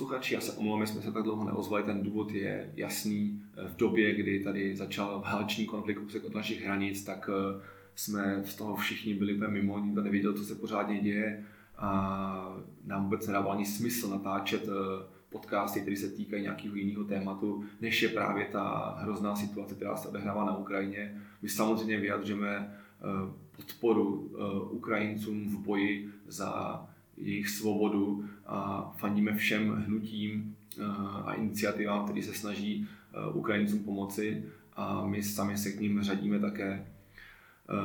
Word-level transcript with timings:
Posluchači, 0.00 0.34
já 0.34 0.40
se 0.40 0.52
omlouvám, 0.52 0.86
jsme 0.86 1.02
se 1.02 1.12
tak 1.12 1.22
dlouho 1.22 1.44
neozvali, 1.44 1.82
ten 1.82 2.02
důvod 2.02 2.32
je 2.32 2.72
jasný. 2.76 3.42
V 3.68 3.76
době, 3.76 4.14
kdy 4.14 4.40
tady 4.40 4.76
začal 4.76 5.22
válečný 5.24 5.66
konflikt 5.66 6.24
od 6.26 6.34
našich 6.34 6.64
hranic, 6.64 7.04
tak 7.04 7.30
eh, 7.32 7.62
jsme 7.94 8.42
z 8.44 8.54
toho 8.54 8.76
všichni 8.76 9.14
byli 9.14 9.34
úplně 9.34 9.48
mimo, 9.48 9.78
nikdo 9.78 10.02
nevěděl, 10.02 10.32
co 10.32 10.44
se 10.44 10.54
pořádně 10.54 11.00
děje 11.00 11.44
a 11.78 12.58
nám 12.84 13.04
vůbec 13.04 13.26
nedával 13.26 13.52
ani 13.52 13.66
smysl 13.66 14.10
natáčet 14.10 14.68
eh, 14.68 15.06
podcasty, 15.30 15.80
které 15.80 15.96
se 15.96 16.08
týkají 16.08 16.42
nějakého 16.42 16.74
jiného 16.74 17.04
tématu, 17.04 17.64
než 17.80 18.02
je 18.02 18.08
právě 18.08 18.44
ta 18.52 18.96
hrozná 18.98 19.36
situace, 19.36 19.74
která 19.74 19.96
se 19.96 20.08
odehrává 20.08 20.44
na 20.44 20.56
Ukrajině. 20.56 21.22
My 21.42 21.48
samozřejmě 21.48 22.00
vyjadřujeme 22.00 22.78
eh, 23.00 23.32
podporu 23.56 24.30
Ukrajincům 24.70 25.48
v 25.48 25.58
boji 25.58 26.10
za 26.26 26.80
jejich 27.22 27.48
svobodu 27.48 28.24
a 28.46 28.90
fandíme 28.98 29.36
všem 29.36 29.84
hnutím 29.86 30.56
eh, 30.78 30.84
a 31.24 31.32
iniciativám, 31.32 32.04
které 32.04 32.22
se 32.22 32.34
snaží 32.34 32.88
eh, 33.12 33.32
Ukrajincům 33.32 33.78
pomoci 33.78 34.44
a 34.76 35.06
my 35.06 35.22
sami 35.22 35.58
se 35.58 35.72
k 35.72 35.80
ním 35.80 36.02
řadíme 36.02 36.38
také. 36.38 36.86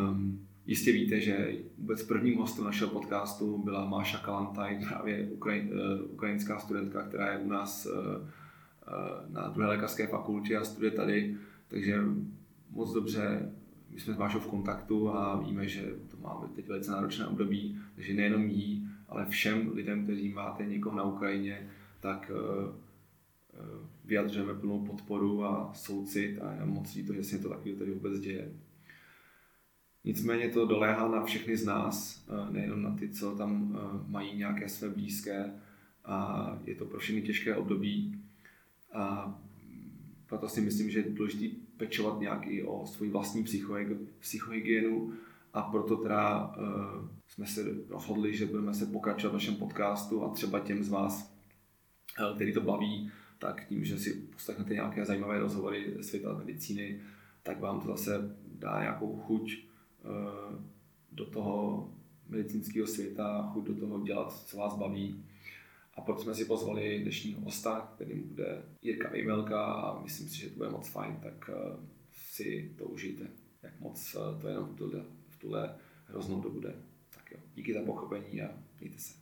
Um, 0.09 0.47
jistě 0.65 0.91
víte, 0.91 1.19
že 1.19 1.53
vůbec 1.77 2.03
prvním 2.03 2.37
hostem 2.37 2.65
našeho 2.65 2.89
podcastu 2.89 3.57
byla 3.63 3.85
Máša 3.85 4.17
Kalantaj, 4.17 4.85
právě 4.87 5.29
ukraj, 5.29 5.69
uh, 5.71 6.13
ukrajinská 6.13 6.59
studentka, 6.59 7.01
která 7.01 7.33
je 7.33 7.39
u 7.39 7.49
nás 7.49 7.85
uh, 7.85 7.93
na 9.33 9.47
druhé 9.47 9.69
lékařské 9.69 10.07
fakultě 10.07 10.57
a 10.57 10.63
studuje 10.63 10.91
tady, 10.91 11.37
takže 11.67 11.99
moc 12.71 12.93
dobře 12.93 13.51
my 13.95 14.01
jsme 14.01 14.13
s 14.13 14.17
Mášou 14.17 14.39
v 14.39 14.47
kontaktu 14.47 15.09
a 15.09 15.41
víme, 15.41 15.67
že 15.67 15.81
to 16.11 16.17
máme 16.17 16.47
teď 16.55 16.67
velice 16.67 16.91
náročné 16.91 17.27
období, 17.27 17.79
takže 17.95 18.13
nejenom 18.13 18.47
jí, 18.49 18.84
ale 19.09 19.25
všem 19.25 19.71
lidem, 19.73 20.03
kteří 20.03 20.29
máte 20.29 20.65
někoho 20.65 20.97
na 20.97 21.03
Ukrajině, 21.03 21.69
tak 21.99 22.31
uh, 22.33 22.75
vyjadřujeme 24.05 24.53
plnou 24.53 24.85
podporu 24.85 25.43
a 25.43 25.73
soucit 25.73 26.41
a 26.41 26.53
já 26.53 26.65
moc 26.65 26.97
to, 27.07 27.13
že 27.13 27.23
se 27.23 27.39
to 27.39 27.49
taky 27.49 27.73
tady 27.73 27.91
vůbec 27.91 28.19
děje. 28.19 28.51
Nicméně 30.03 30.49
to 30.49 30.65
doléhá 30.65 31.07
na 31.07 31.23
všechny 31.23 31.57
z 31.57 31.65
nás, 31.65 32.25
eh, 32.29 32.53
nejenom 32.53 32.81
na 32.81 32.95
ty, 32.95 33.09
co 33.09 33.35
tam 33.35 33.79
mají 34.07 34.37
nějaké 34.37 34.69
své 34.69 34.89
blízké 34.89 35.53
a 36.05 36.59
je 36.65 36.75
to 36.75 36.85
pro 36.85 36.99
všechny 36.99 37.21
těžké 37.21 37.55
období. 37.55 38.21
A 38.93 39.35
proto 40.25 40.49
si 40.49 40.61
myslím, 40.61 40.89
že 40.89 40.99
je 40.99 41.09
důležité 41.09 41.55
pečovat 41.77 42.19
nějak 42.19 42.47
i 42.47 42.63
o 42.63 42.85
svoji 42.85 43.11
vlastní 43.11 43.45
psychohygienu 44.19 45.13
a 45.55 45.61
proto 45.61 45.97
teda 45.97 46.47
uh, 46.57 47.07
jsme 47.27 47.47
se 47.47 47.61
rozhodli, 47.89 48.37
že 48.37 48.45
budeme 48.45 48.73
se 48.73 48.85
pokračovat 48.85 49.31
v 49.31 49.33
našem 49.33 49.55
podcastu 49.55 50.23
a 50.23 50.29
třeba 50.29 50.59
těm 50.59 50.83
z 50.83 50.89
vás, 50.89 51.35
uh, 52.19 52.35
který 52.35 52.53
to 52.53 52.61
baví, 52.61 53.11
tak 53.39 53.67
tím, 53.67 53.85
že 53.85 53.99
si 53.99 54.13
poslechnete 54.13 54.73
nějaké 54.73 55.05
zajímavé 55.05 55.39
rozhovory 55.39 55.93
světa 56.01 56.33
medicíny, 56.33 57.01
tak 57.43 57.59
vám 57.59 57.81
to 57.81 57.87
zase 57.87 58.35
dá 58.45 58.81
nějakou 58.81 59.17
chuť 59.17 59.65
uh, 60.03 60.59
do 61.11 61.25
toho 61.25 61.89
medicínského 62.29 62.87
světa, 62.87 63.49
chuť 63.53 63.65
do 63.65 63.75
toho 63.75 64.03
dělat, 64.03 64.33
co 64.33 64.57
vás 64.57 64.75
baví. 64.75 65.23
A 65.93 66.01
proto 66.01 66.21
jsme 66.21 66.35
si 66.35 66.45
pozvali 66.45 66.99
dnešního 66.99 67.41
hosta, 67.41 67.91
kterým 67.95 68.27
bude 68.27 68.63
Jirka 68.81 69.09
Vejmelka 69.09 69.65
a 69.65 70.01
myslím 70.01 70.29
si, 70.29 70.39
že 70.39 70.49
to 70.49 70.55
bude 70.55 70.69
moc 70.69 70.89
fajn, 70.89 71.19
tak 71.23 71.49
si 72.11 72.71
to 72.77 72.85
užijte, 72.85 73.27
jak 73.63 73.79
moc 73.79 74.15
to 74.41 74.47
jenom 74.47 74.75
tuhle, 75.45 75.75
hroznou 76.07 76.41
dobu 76.41 76.59
jde. 76.59 76.73
Tak 77.15 77.31
jo, 77.31 77.39
díky 77.55 77.73
za 77.73 77.85
pochopení 77.85 78.41
a 78.41 78.49
mějte 78.79 78.99
se. 78.99 79.13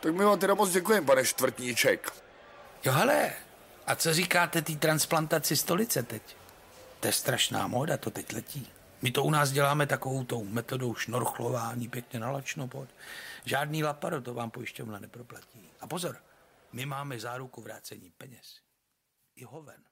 Tak 0.00 0.14
my 0.14 0.24
vám 0.24 0.38
teda 0.38 0.54
moc 0.54 0.70
děkujeme, 0.70 1.06
pane 1.06 1.24
Čtvrtníček. 1.24 2.12
Jo, 2.84 2.92
hele, 2.92 3.32
a 3.86 3.94
co 3.96 4.14
říkáte 4.14 4.62
té 4.62 4.72
transplantaci 4.72 5.56
stolice 5.56 6.02
teď? 6.02 6.36
To 7.00 7.06
je 7.06 7.12
strašná 7.12 7.66
móda, 7.66 7.96
to 7.96 8.10
teď 8.10 8.32
letí. 8.32 8.68
My 9.02 9.10
to 9.10 9.24
u 9.24 9.30
nás 9.30 9.50
děláme 9.50 9.86
takovou 9.86 10.24
tou 10.24 10.44
metodou 10.44 10.94
šnorchlování 10.94 11.88
pěkně 11.88 12.20
na 12.20 12.30
lačno 12.30 12.68
pod. 12.68 12.88
Žádný 13.44 13.84
laparo 13.84 14.22
to 14.22 14.34
vám 14.34 14.50
pojišťovna 14.50 14.98
neproplatí. 14.98 15.70
A 15.80 15.86
pozor, 15.86 16.16
my 16.72 16.86
máme 16.86 17.20
záruku 17.20 17.62
vrácení 17.62 18.10
peněz. 18.10 18.60
I 19.36 19.44
hoven. 19.44 19.87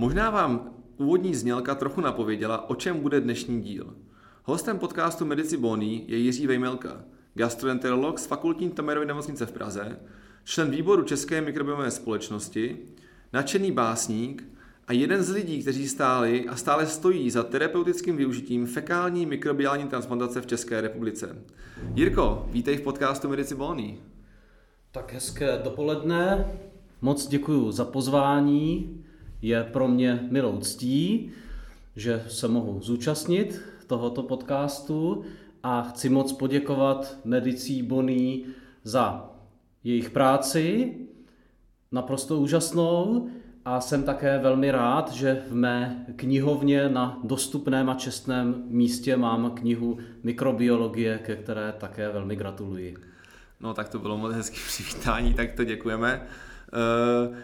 Možná 0.00 0.30
vám 0.30 0.70
úvodní 0.96 1.34
znělka 1.34 1.74
trochu 1.74 2.00
napověděla, 2.00 2.70
o 2.70 2.74
čem 2.74 3.00
bude 3.00 3.20
dnešní 3.20 3.62
díl. 3.62 3.94
Hostem 4.44 4.78
podcastu 4.78 5.24
Medici 5.24 5.56
Bony 5.56 6.04
je 6.06 6.18
Jiří 6.18 6.46
Vejmelka, 6.46 7.04
gastroenterolog 7.34 8.18
z 8.18 8.26
fakultní 8.26 8.70
Tomerovy 8.70 9.06
nemocnice 9.06 9.46
v 9.46 9.52
Praze, 9.52 9.98
člen 10.44 10.70
výboru 10.70 11.02
České 11.02 11.40
mikrobiomové 11.40 11.90
společnosti, 11.90 12.78
nadšený 13.32 13.72
básník 13.72 14.44
a 14.86 14.92
jeden 14.92 15.22
z 15.22 15.30
lidí, 15.30 15.62
kteří 15.62 15.88
stáli 15.88 16.48
a 16.48 16.56
stále 16.56 16.86
stojí 16.86 17.30
za 17.30 17.42
terapeutickým 17.42 18.16
využitím 18.16 18.66
fekální 18.66 19.26
mikrobiální 19.26 19.84
transplantace 19.84 20.40
v 20.40 20.46
České 20.46 20.80
republice. 20.80 21.42
Jirko, 21.94 22.48
vítej 22.50 22.76
v 22.76 22.82
podcastu 22.82 23.28
Medici 23.28 23.54
Bony. 23.54 23.98
Tak 24.92 25.12
hezké 25.12 25.60
dopoledne, 25.64 26.46
moc 27.00 27.28
děkuji 27.28 27.72
za 27.72 27.84
pozvání. 27.84 28.98
Je 29.42 29.64
pro 29.64 29.88
mě 29.88 30.28
milou 30.30 30.58
ctí, 30.58 31.30
že 31.96 32.24
se 32.28 32.48
mohu 32.48 32.80
zúčastnit 32.80 33.62
tohoto 33.86 34.22
podcastu 34.22 35.24
a 35.62 35.82
chci 35.82 36.08
moc 36.08 36.32
poděkovat 36.32 37.18
Medicí 37.24 37.82
Boný 37.82 38.46
za 38.84 39.30
jejich 39.84 40.10
práci, 40.10 40.94
naprosto 41.92 42.38
úžasnou, 42.38 43.28
a 43.64 43.80
jsem 43.80 44.02
také 44.02 44.38
velmi 44.38 44.70
rád, 44.70 45.12
že 45.12 45.42
v 45.48 45.54
mé 45.54 46.06
knihovně 46.16 46.88
na 46.88 47.20
dostupném 47.24 47.90
a 47.90 47.94
čestném 47.94 48.62
místě 48.66 49.16
mám 49.16 49.50
knihu 49.50 49.98
Mikrobiologie, 50.22 51.18
ke 51.18 51.36
které 51.36 51.72
také 51.78 52.08
velmi 52.08 52.36
gratuluji. 52.36 52.96
No 53.60 53.74
tak 53.74 53.88
to 53.88 53.98
bylo 53.98 54.18
moc 54.18 54.34
hezký 54.34 54.56
přivítání, 54.66 55.34
tak 55.34 55.52
to 55.52 55.64
děkujeme. 55.64 56.22
Uh, 57.30 57.36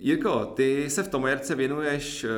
Jirko, 0.00 0.52
ty 0.56 0.90
se 0.90 1.02
v 1.02 1.08
Tomojerce 1.08 1.54
věnuješ 1.54 2.24
uh, 2.24 2.30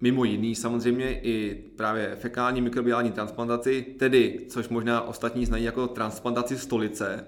mimo 0.00 0.24
jiný 0.24 0.54
samozřejmě 0.54 1.20
i 1.20 1.64
právě 1.76 2.16
fekální 2.20 2.60
mikrobiální 2.60 3.12
transplantaci, 3.12 3.82
tedy, 3.98 4.46
což 4.48 4.68
možná 4.68 5.02
ostatní 5.02 5.46
znají 5.46 5.64
jako 5.64 5.86
transplantaci 5.86 6.58
stolice. 6.58 7.26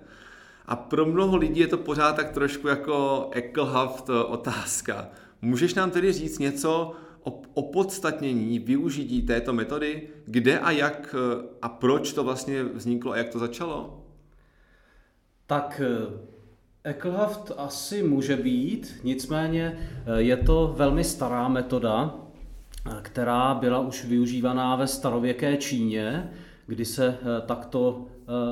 A 0.67 0.77
pro 0.77 1.07
mnoho 1.07 1.37
lidí 1.37 1.61
je 1.61 1.67
to 1.67 1.79
pořád 1.79 2.17
tak 2.17 2.31
trošku 2.31 2.69
jako 2.69 3.29
ekelhaft 3.33 4.11
otázka. 4.11 5.09
Můžeš 5.43 5.75
nám 5.75 5.91
tedy 5.91 6.13
říct 6.13 6.39
něco 6.39 6.93
o, 7.23 7.43
o 7.55 7.63
podstatnění 7.63 8.59
využití 8.59 9.23
této 9.23 9.53
metody, 9.53 10.09
kde 10.27 10.59
a 10.59 10.71
jak 10.71 11.15
eh, 11.19 11.47
a 11.63 11.69
proč 11.69 12.13
to 12.13 12.25
vlastně 12.25 12.65
vzniklo 12.65 13.13
a 13.13 13.17
jak 13.17 13.29
to 13.29 13.39
začalo? 13.39 14.07
Tak 15.47 15.81
Ekelhaft 16.85 17.53
asi 17.57 18.03
může 18.03 18.37
být, 18.37 18.95
nicméně 19.05 19.79
eh, 19.79 20.23
je 20.23 20.37
to 20.37 20.75
velmi 20.77 21.05
stará 21.05 21.49
metoda, 21.49 22.15
eh, 22.87 22.91
která 23.03 23.55
byla 23.55 23.81
už 23.81 24.05
využívaná 24.05 24.77
ve 24.77 24.87
starověké 24.87 25.57
Číně, 25.57 26.31
kdy 26.67 26.85
se 26.85 27.07
eh, 27.09 27.41
takto 27.47 28.07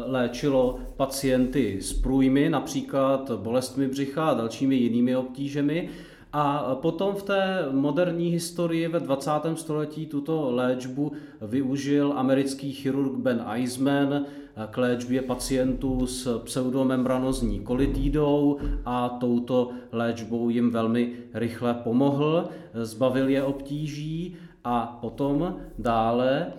léčilo 0.06 0.78
pacienty 0.96 1.78
s 1.82 1.92
průjmy, 1.92 2.50
například 2.50 3.30
bolestmi 3.30 3.88
břicha 3.88 4.26
a 4.26 4.34
dalšími 4.34 4.74
jinými 4.76 5.16
obtížemi. 5.16 5.88
A 6.32 6.74
potom 6.82 7.14
v 7.14 7.22
té 7.22 7.66
moderní 7.70 8.28
historii 8.28 8.88
ve 8.88 9.00
20. 9.00 9.30
století 9.54 10.06
tuto 10.06 10.50
léčbu 10.50 11.12
využil 11.42 12.12
americký 12.16 12.72
chirurg 12.72 13.12
Ben 13.12 13.44
Eisman 13.52 14.26
k 14.70 14.76
léčbě 14.76 15.22
pacientů 15.22 16.06
s 16.06 16.38
pseudomembranozní 16.38 17.60
kolitidou 17.60 18.58
a 18.84 19.08
touto 19.08 19.70
léčbou 19.92 20.48
jim 20.48 20.70
velmi 20.70 21.12
rychle 21.34 21.74
pomohl, 21.74 22.48
zbavil 22.74 23.28
je 23.28 23.42
obtíží 23.42 24.36
a 24.64 24.98
potom 25.00 25.56
dále 25.78 26.52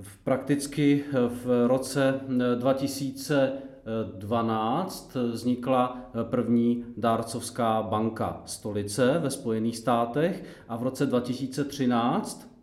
v 0.00 0.18
prakticky 0.18 1.04
v 1.28 1.66
roce 1.66 2.20
2012 2.54 5.16
vznikla 5.32 6.10
první 6.22 6.84
dárcovská 6.96 7.82
banka 7.82 8.42
stolice 8.44 9.18
ve 9.18 9.30
Spojených 9.30 9.76
státech 9.76 10.44
a 10.68 10.76
v 10.76 10.82
roce 10.82 11.06
2013 11.06 12.56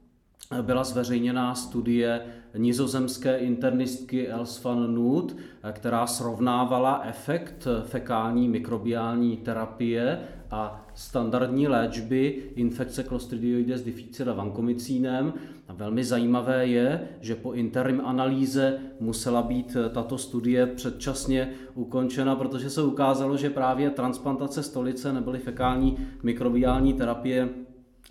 byla 0.62 0.84
zveřejněná 0.84 1.56
studie 1.56 2.22
nizozemské 2.58 3.38
internistky 3.38 4.28
Els 4.28 4.64
van 4.64 4.96
Noot, 4.96 5.36
která 5.72 6.08
srovnávala 6.08 7.02
efekt 7.06 7.68
fekální 7.86 8.50
mikrobiální 8.50 9.38
terapie 9.38 10.20
a 10.52 10.86
standardní 10.94 11.68
léčby 11.68 12.44
infekce 12.56 13.04
Clostridioides 13.04 13.82
difficile 13.82 14.34
vancomycinem. 14.34 15.34
A 15.68 15.74
velmi 15.74 16.04
zajímavé 16.04 16.68
je, 16.68 17.08
že 17.22 17.36
po 17.36 17.54
interim 17.54 18.02
analýze 18.06 18.80
musela 19.00 19.42
být 19.42 19.78
tato 19.94 20.18
studie 20.18 20.66
předčasně 20.66 21.50
ukončena, 21.76 22.36
protože 22.36 22.70
se 22.70 22.84
ukázalo, 22.84 23.38
že 23.38 23.50
právě 23.50 23.90
transplantace 23.90 24.64
stolice 24.64 25.14
neboli 25.14 25.40
fekální 25.40 25.98
mikrobiální 26.24 26.94
terapie 26.94 27.50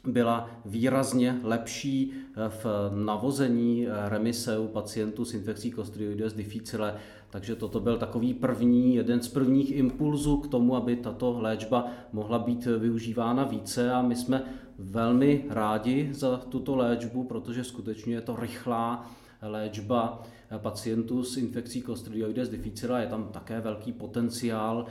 byla 0.06 0.50
výrazně 0.64 1.40
lepší 1.42 2.12
v 2.48 2.66
navození 2.94 3.86
remise 4.08 4.58
u 4.58 4.68
pacientů 4.68 5.24
s 5.24 5.34
infekcí 5.34 5.70
Clostridioides 5.70 6.32
difficile. 6.32 6.94
Takže 7.30 7.56
toto 7.56 7.80
byl 7.80 7.98
takový 7.98 8.34
první, 8.34 8.94
jeden 8.94 9.20
z 9.20 9.28
prvních 9.28 9.70
impulzů 9.70 10.36
k 10.36 10.46
tomu, 10.46 10.76
aby 10.76 10.96
tato 10.96 11.40
léčba 11.40 11.86
mohla 12.12 12.38
být 12.38 12.64
využívána 12.64 13.44
více. 13.44 13.92
A 13.92 14.02
my 14.02 14.16
jsme 14.16 14.42
velmi 14.78 15.44
rádi 15.48 16.08
za 16.12 16.36
tuto 16.36 16.76
léčbu, 16.76 17.24
protože 17.24 17.64
skutečně 17.64 18.14
je 18.14 18.20
to 18.20 18.36
rychlá 18.36 19.10
léčba 19.42 20.22
pacientů 20.58 21.24
s 21.24 21.36
infekcí 21.36 21.82
Clostridioides 21.82 22.48
difficile. 22.48 23.00
Je 23.00 23.06
tam 23.06 23.28
také 23.32 23.60
velký 23.60 23.92
potenciál 23.92 24.86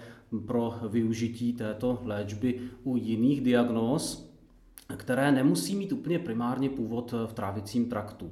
pro 0.46 0.76
využití 0.90 1.54
této 1.54 2.02
léčby 2.04 2.62
u 2.84 2.98
jiných 2.98 3.42
diagnóz, 3.42 4.31
které 4.98 5.32
nemusí 5.32 5.76
mít 5.76 5.92
úplně 5.92 6.20
primárně 6.20 6.70
původ 6.70 7.12
v 7.26 7.34
trávicím 7.34 7.90
traktu. 7.90 8.32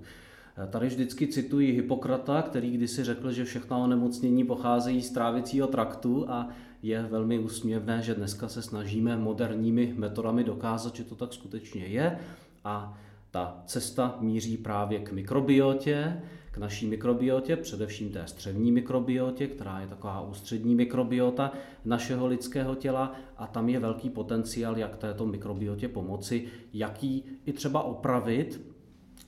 Tady 0.70 0.88
vždycky 0.88 1.28
cituji 1.28 1.72
Hippokrata, 1.72 2.42
který 2.42 2.72
kdysi 2.72 3.04
řekl, 3.04 3.32
že 3.32 3.46
všechna 3.46 3.78
onemocnění 3.78 4.44
pocházejí 4.44 5.02
z 5.02 5.12
trávicího 5.12 5.68
traktu 5.68 6.26
a 6.30 6.50
je 6.82 7.02
velmi 7.02 7.40
úsměvné, 7.40 8.02
že 8.02 8.16
dneska 8.16 8.48
se 8.48 8.62
snažíme 8.62 9.18
moderními 9.18 9.94
metodami 9.98 10.44
dokázat, 10.44 10.96
že 10.96 11.04
to 11.04 11.16
tak 11.16 11.34
skutečně 11.34 11.86
je 11.86 12.20
a 12.64 12.98
ta 13.32 13.64
cesta 13.66 14.18
míří 14.20 14.58
právě 14.58 15.00
k 15.00 15.12
mikrobiotě, 15.12 16.22
k 16.52 16.58
naší 16.58 16.88
mikrobiotě, 16.88 17.56
především 17.56 18.10
té 18.10 18.28
střevní 18.28 18.72
mikrobiotě, 18.72 19.48
která 19.48 19.80
je 19.80 19.88
taková 19.88 20.22
ústřední 20.22 20.76
mikrobiota 20.76 21.52
našeho 21.86 22.28
lidského 22.28 22.76
těla 22.76 23.16
a 23.38 23.48
tam 23.48 23.70
je 23.70 23.80
velký 23.80 24.10
potenciál, 24.10 24.78
jak 24.78 24.98
této 24.98 25.26
mikrobiotě 25.26 25.88
pomoci, 25.88 26.48
jaký 26.74 27.24
i 27.46 27.54
třeba 27.54 27.84
opravit, 27.84 28.62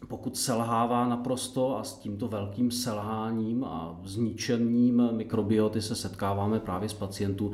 pokud 0.08 0.38
selhává 0.38 1.08
naprosto 1.08 1.78
a 1.78 1.84
s 1.84 2.00
tímto 2.00 2.28
velkým 2.28 2.72
selháním 2.72 3.64
a 3.64 4.00
zničením 4.04 5.10
mikrobioty 5.12 5.82
se 5.82 5.96
setkáváme 5.96 6.60
právě 6.60 6.90
s 6.90 6.94
pacientů 6.94 7.52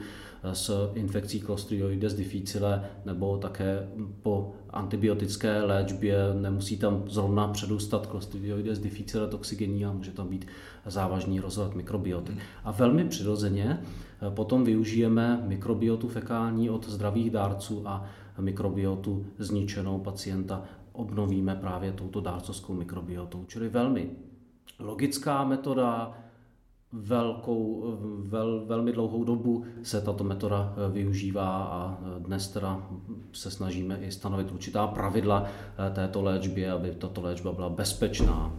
s 0.54 0.92
infekcí 0.94 1.42
Clostridioides 1.42 2.14
difficile 2.14 2.90
nebo 3.06 3.38
také 3.38 3.90
po 4.22 4.54
antibiotické 4.78 5.62
léčbě 5.64 6.18
nemusí 6.34 6.78
tam 6.78 7.04
zrovna 7.08 7.48
předůstat 7.48 8.08
Clostridioides 8.08 8.80
difficile 8.80 9.28
toxigení 9.28 9.86
a 9.86 9.92
může 9.92 10.12
tam 10.12 10.28
být 10.28 10.48
závažný 10.86 11.40
rozhled 11.40 11.76
mikrobioty. 11.76 12.34
A 12.64 12.72
velmi 12.72 13.06
přirozeně 13.06 13.80
eh, 13.82 14.32
potom 14.32 14.64
využijeme 14.64 15.44
mikrobiotu 15.48 16.08
fekální 16.08 16.70
od 16.70 16.90
zdravých 16.90 17.30
dárců 17.30 17.88
a 17.88 18.06
mikrobiotu 18.40 19.26
zničenou 19.38 20.00
pacienta 20.00 20.64
obnovíme 20.92 21.56
právě 21.56 21.92
touto 21.92 22.22
dárcovskou 22.22 22.74
mikrobiotou. 22.74 23.46
Čili 23.48 23.70
velmi 23.70 24.10
logická 24.80 25.44
metoda, 25.44 26.18
velkou, 26.94 27.94
vel, 28.26 28.66
velmi 28.66 28.92
dlouhou 28.92 29.24
dobu 29.24 29.66
se 29.84 30.02
tato 30.02 30.24
metoda 30.24 30.74
eh, 30.74 30.92
využívá 30.92 31.64
a 31.64 31.98
eh, 32.02 32.20
dnes 32.20 32.48
teda 32.48 32.88
se 33.32 33.52
snažíme 33.52 34.00
i 34.02 34.12
stanovit 34.12 34.52
určitá 34.52 34.88
pravidla 34.88 35.46
eh, 35.48 35.96
této 35.96 36.22
léčby, 36.22 36.70
aby 36.70 36.92
tato 36.92 37.22
léčba 37.22 37.52
byla 37.52 37.70
bezpečná. 37.70 38.54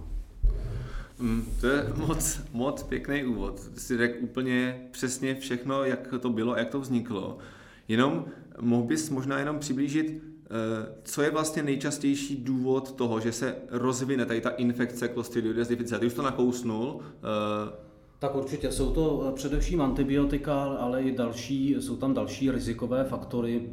Mm, 1.19 1.45
to 1.61 1.67
je 1.67 1.85
moc, 2.07 2.41
moc 2.53 2.83
pěkný 2.83 3.25
úvod. 3.25 3.61
Jsi 3.77 3.97
řekl 3.97 4.25
úplně 4.25 4.89
přesně 4.91 5.35
všechno, 5.35 5.85
jak 5.85 6.15
to 6.21 6.31
bylo 6.31 6.53
a 6.53 6.59
jak 6.59 6.71
to 6.71 6.81
vzniklo. 6.81 7.39
Jenom 7.89 8.25
mohl 8.61 8.83
bys 8.83 9.11
možná 9.11 9.39
jenom 9.39 9.59
přiblížit, 9.59 10.23
co 11.03 11.23
je 11.23 11.31
vlastně 11.31 11.63
nejčastější 11.63 12.37
důvod 12.37 12.93
toho, 12.93 13.21
že 13.21 13.33
se 13.33 13.57
rozvine 13.71 14.27
tady 14.27 14.41
ta 14.41 14.51
infekce 14.51 15.09
Clostridioides 15.09 15.69
difficile? 15.69 16.01
Ty 16.01 16.07
už 16.07 16.15
to 16.15 16.23
nakousnul. 16.23 17.01
Eh, 18.19 18.21
tak 18.21 18.35
určitě 18.35 18.73
jsou 18.73 18.91
to 18.91 19.27
eh, 19.29 19.33
především 19.33 19.81
antibiotika, 19.81 20.63
ale 20.63 21.03
i 21.03 21.17
další, 21.17 21.77
jsou 21.81 21.97
tam 21.97 22.15
další 22.15 22.51
rizikové 22.51 23.05
faktory. 23.05 23.71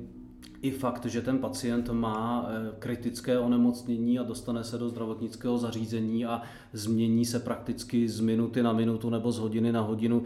I 0.62 0.72
fakt, 0.72 1.06
že 1.06 1.22
ten 1.22 1.38
pacient 1.38 1.90
má 1.90 2.50
kritické 2.80 3.40
onemocnění 3.40 4.20
a 4.20 4.24
dostane 4.24 4.64
se 4.64 4.78
do 4.78 4.90
zdravotnického 4.90 5.58
zařízení 5.58 6.26
a 6.26 6.42
změní 6.74 7.26
se 7.26 7.40
prakticky 7.40 8.10
z 8.10 8.20
minuty 8.20 8.64
na 8.64 8.74
minutu 8.74 9.10
nebo 9.10 9.32
z 9.32 9.40
hodiny 9.40 9.72
na 9.72 9.82
hodinu 9.82 10.24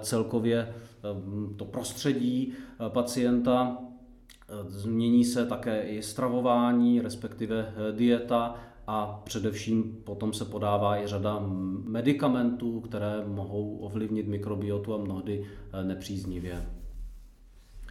celkově 0.00 0.74
to 1.56 1.64
prostředí 1.64 2.52
pacienta 2.88 3.78
Změní 4.68 5.24
se 5.24 5.46
také 5.46 5.82
i 5.82 6.02
stravování, 6.02 7.00
respektive 7.00 7.74
eh, 7.76 7.92
dieta 7.92 8.54
a 8.86 9.22
především 9.24 10.02
potom 10.04 10.32
se 10.32 10.44
podává 10.44 11.02
i 11.02 11.06
řada 11.06 11.38
medicamentů, 11.84 12.80
které 12.80 13.24
mohou 13.26 13.78
ovlivnit 13.78 14.28
mikrobiotu 14.28 14.94
a 14.94 14.98
mnohdy 14.98 15.46
eh, 15.72 15.84
nepříznivě. 15.84 16.66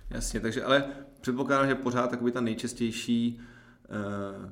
Jasně, 0.10 0.40
takže 0.40 0.64
ale 0.64 0.84
předpokládám, 1.22 1.68
že 1.68 1.76
pořád 1.76 2.10
takový 2.10 2.32
ta 2.32 2.42
nejčastější 2.42 3.40
eh, 3.40 4.52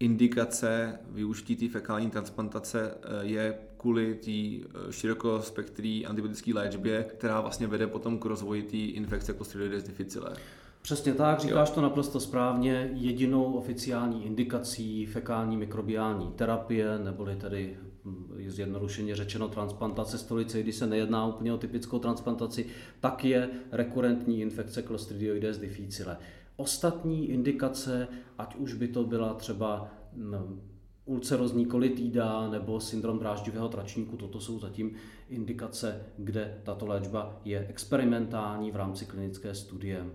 indikace 0.00 0.98
využití 1.10 1.56
té 1.56 1.68
fekální 1.68 2.10
transplantace 2.10 2.94
je 3.20 3.58
kvůli 3.76 4.14
té 4.14 4.68
širokospektrý 4.92 6.06
antibiotické 6.06 6.54
léčbě, 6.54 7.04
která 7.04 7.40
vlastně 7.40 7.66
vede 7.66 7.86
potom 7.86 8.18
k 8.18 8.24
rozvoji 8.24 8.62
té 8.62 8.76
infekce 8.76 9.34
Clostridioides 9.34 9.84
difficile. 9.84 10.36
Přesně 10.82 11.14
tak, 11.14 11.40
říkáš 11.40 11.68
jo. 11.68 11.74
to 11.74 11.80
naprosto 11.80 12.20
správně. 12.20 12.90
Jedinou 12.92 13.52
oficiální 13.52 14.26
indikací 14.26 15.06
fekální 15.06 15.56
mikrobiální 15.56 16.32
terapie, 16.36 16.98
neboli 16.98 17.36
tedy 17.36 17.76
hm, 18.04 18.34
zjednodušeně 18.46 19.16
řečeno 19.16 19.48
transplantace 19.48 20.18
stolice, 20.18 20.62
když 20.62 20.76
se 20.76 20.86
nejedná 20.86 21.26
úplně 21.26 21.52
o 21.52 21.58
typickou 21.58 21.98
transplantaci, 21.98 22.66
tak 23.00 23.24
je 23.24 23.48
rekurentní 23.72 24.40
infekce 24.40 24.82
Clostridioides 24.82 25.58
difficile. 25.58 26.16
Ostatní 26.56 27.30
indikace, 27.30 28.08
ať 28.38 28.56
už 28.56 28.74
by 28.74 28.88
to 28.88 29.04
byla 29.04 29.34
třeba 29.34 29.88
hm, 30.16 30.60
ulcerozní 31.04 31.66
kolitída 31.66 32.48
nebo 32.48 32.80
syndrom 32.80 33.18
dráždivého 33.18 33.68
tračníku, 33.68 34.16
toto 34.16 34.40
jsou 34.40 34.58
zatím 34.58 34.94
indikace, 35.28 36.02
kde 36.18 36.60
tato 36.62 36.86
léčba 36.86 37.40
je 37.44 37.66
experimentální 37.68 38.70
v 38.70 38.76
rámci 38.76 39.06
klinické 39.06 39.54
studie. 39.54 40.06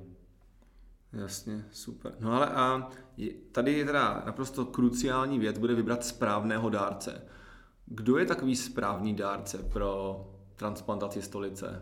Jasně, 1.15 1.65
super. 1.71 2.13
No 2.19 2.33
ale 2.33 2.47
a 2.49 2.89
tady 3.51 3.73
je 3.73 3.85
teda 3.85 4.23
naprosto 4.25 4.65
kruciální 4.65 5.39
věc, 5.39 5.57
bude 5.57 5.75
vybrat 5.75 6.05
správného 6.05 6.69
dárce. 6.69 7.21
Kdo 7.85 8.17
je 8.17 8.25
takový 8.25 8.55
správný 8.55 9.13
dárce 9.13 9.57
pro 9.57 10.25
transplantaci 10.55 11.21
stolice? 11.21 11.81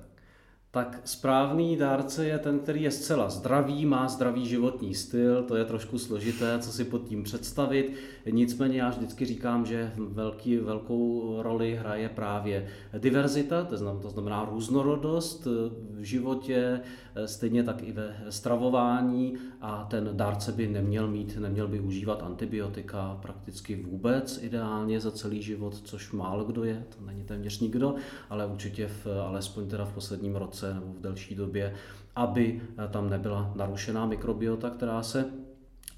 tak 0.74 1.02
správný 1.06 1.78
dárce 1.78 2.26
je 2.26 2.40
ten, 2.40 2.60
který 2.60 2.82
je 2.82 2.92
zcela 2.92 3.30
zdravý, 3.30 3.86
má 3.86 4.08
zdravý 4.08 4.48
životní 4.48 4.96
styl, 4.96 5.44
to 5.44 5.56
je 5.56 5.66
trošku 5.66 6.00
složité, 6.00 6.60
co 6.60 6.72
si 6.72 6.84
pod 6.84 7.04
tím 7.04 7.24
představit. 7.24 7.94
Nicméně 8.32 8.82
já 8.82 8.90
vždycky 8.90 9.26
říkám, 9.26 9.66
že 9.66 9.92
velký, 9.98 10.58
velkou 10.58 11.36
roli 11.42 11.76
hraje 11.76 12.10
právě 12.10 12.68
diverzita, 12.98 13.64
to 13.64 13.78
znamená, 13.78 14.02
to 14.02 14.10
znamená 14.10 14.46
různorodost 14.46 15.48
v 15.90 16.04
životě, 16.04 16.82
stejně 17.26 17.64
tak 17.64 17.84
i 17.84 17.92
ve 17.92 18.16
stravování 18.30 19.34
a 19.62 19.88
ten 19.90 20.10
dárce 20.14 20.52
by 20.52 20.68
neměl 20.68 21.08
mít, 21.08 21.38
neměl 21.38 21.68
by 21.68 21.80
užívat 21.80 22.24
antibiotika 22.24 23.20
prakticky 23.22 23.84
vůbec 23.84 24.40
ideálně 24.44 25.00
za 25.00 25.12
celý 25.12 25.42
život, 25.42 25.82
což 25.84 26.12
málo 26.12 26.44
kdo 26.44 26.64
je, 26.64 26.86
to 26.98 27.06
není 27.06 27.24
téměř 27.24 27.60
nikdo, 27.60 27.96
ale 28.30 28.46
určitě 28.46 28.88
v, 28.88 29.08
alespoň 29.28 29.68
teda 29.68 29.86
v 29.86 29.94
posledním 29.94 30.36
roce 30.36 30.74
nebo 30.74 30.94
v 30.94 31.02
delší 31.02 31.36
době, 31.36 31.74
aby 32.16 32.62
tam 32.92 33.10
nebyla 33.10 33.54
narušená 33.56 34.06
mikrobiota, 34.06 34.70
která 34.70 35.04
se 35.04 35.26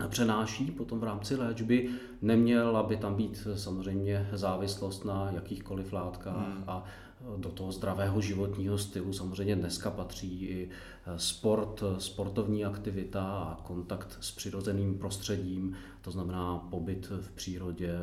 přenáší 0.08 0.72
potom 0.72 1.00
v 1.00 1.04
rámci 1.04 1.36
léčby. 1.36 1.90
Neměla 2.22 2.84
by 2.84 2.98
tam 2.98 3.16
být 3.16 3.48
samozřejmě 3.56 4.30
závislost 4.34 5.06
na 5.06 5.32
jakýchkoliv 5.32 5.94
látkách 5.94 6.56
hmm. 6.56 6.64
a 6.68 6.84
do 7.38 7.50
toho 7.50 7.72
zdravého 7.72 8.22
životního 8.22 8.78
stylu. 8.78 9.14
Samozřejmě 9.14 9.56
dneska 9.56 9.92
patří 9.92 10.46
i 10.46 10.70
sport, 11.18 11.84
sportovní 11.98 12.66
aktivita 12.66 13.24
a 13.24 13.62
kontakt 13.64 14.18
s 14.22 14.32
přirozeným 14.32 14.98
prostředím, 14.98 15.76
to 16.02 16.12
znamená 16.12 16.58
pobyt 16.58 17.12
v 17.22 17.32
přírodě, 17.32 18.00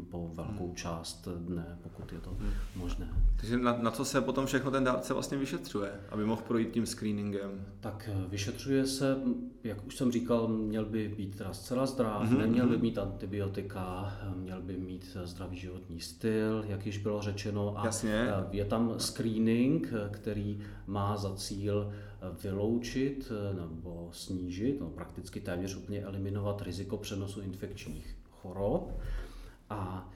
po 0.00 0.30
velkou 0.34 0.66
hmm. 0.66 0.74
část 0.74 1.28
dne, 1.36 1.78
pokud 1.82 2.12
je 2.12 2.20
to 2.20 2.30
hmm. 2.30 2.50
možné. 2.76 3.08
Takže 3.36 3.58
na, 3.58 3.76
na 3.76 3.90
co 3.90 4.04
se 4.04 4.20
potom 4.20 4.46
všechno 4.46 4.70
ten 4.70 4.84
dárce 4.84 5.12
vlastně 5.14 5.38
vyšetřuje, 5.38 5.90
aby 6.10 6.24
mohl 6.24 6.42
projít 6.42 6.70
tím 6.70 6.86
screeningem? 6.86 7.66
Tak 7.80 8.10
eh, 8.12 8.28
vyšetřuje 8.28 8.86
se, 8.86 9.16
jak 9.64 9.86
už 9.86 9.96
jsem 9.96 10.12
říkal, 10.12 10.48
měl 10.48 10.84
by 10.84 11.08
být 11.08 11.36
teda 11.36 11.52
zcela 11.52 11.86
zdrav, 11.86 12.28
hmm. 12.28 12.38
neměl 12.38 12.68
by 12.68 12.78
mít 12.78 12.98
antibiotika, 12.98 14.12
měl 14.36 14.62
by 14.62 14.76
mít 14.76 15.16
zdravý 15.24 15.56
životní 15.56 16.00
styl, 16.00 16.64
jak 16.68 16.86
již 16.86 16.98
bylo 16.98 17.22
řečeno. 17.22 17.78
A 17.78 17.86
Jasně. 17.86 18.28
je 18.50 18.64
tam 18.64 18.94
screening, 18.98 19.92
který 20.10 20.60
má 20.86 21.16
za 21.16 21.34
cíl 21.34 21.92
vyloučit 22.42 23.32
nebo 23.54 24.10
snížit, 24.12 24.80
no 24.80 24.86
prakticky 24.86 25.40
téměř 25.40 25.76
úplně 25.76 26.02
eliminovat 26.02 26.62
riziko 26.62 26.96
přenosu 26.96 27.40
infekčních 27.40 28.16
chorob. 28.30 29.00
A 29.72 30.06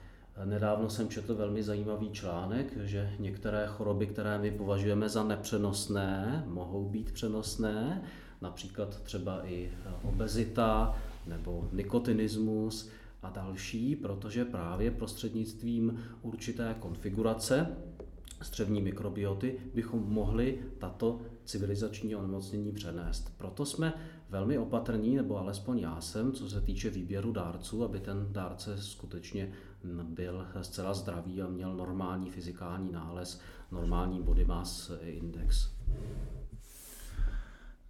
nedávno 0.45 0.89
jsem 0.89 1.09
četl 1.09 1.35
velmi 1.35 1.63
zajímavý 1.63 2.09
článek, 2.11 2.77
že 2.77 3.13
některé 3.19 3.67
choroby, 3.67 4.07
které 4.07 4.37
my 4.37 4.51
považujeme 4.51 5.09
za 5.09 5.23
nepřenosné, 5.23 6.43
mohou 6.47 6.89
být 6.89 7.11
přenosné, 7.11 8.01
například 8.41 9.01
třeba 9.01 9.47
i 9.47 9.71
obezita 10.03 10.95
nebo 11.27 11.69
nikotinismus 11.71 12.89
a 13.21 13.29
další, 13.29 13.95
protože 13.95 14.45
právě 14.45 14.91
prostřednictvím 14.91 16.03
určité 16.21 16.75
konfigurace 16.79 17.77
střevní 18.41 18.81
mikrobioty 18.81 19.59
bychom 19.73 20.03
mohli 20.07 20.59
tato 20.77 21.19
civilizační 21.45 22.15
onemocnění 22.15 22.71
přenést. 22.71 23.37
Proto 23.37 23.65
jsme 23.65 23.93
velmi 24.29 24.57
opatrní, 24.57 25.15
nebo 25.15 25.37
alespoň 25.37 25.79
já 25.79 26.01
jsem, 26.01 26.31
co 26.31 26.49
se 26.49 26.61
týče 26.61 26.89
výběru 26.89 27.31
dárců, 27.31 27.83
aby 27.83 27.99
ten 27.99 28.27
dárce 28.31 28.77
skutečně 28.77 29.51
byl 30.03 30.45
zcela 30.61 30.93
zdravý 30.93 31.41
a 31.41 31.47
měl 31.47 31.75
normální 31.75 32.29
fyzikální 32.29 32.91
nález, 32.91 33.41
normální 33.71 34.21
body 34.21 34.45
mass 34.45 34.91
index. 35.01 35.69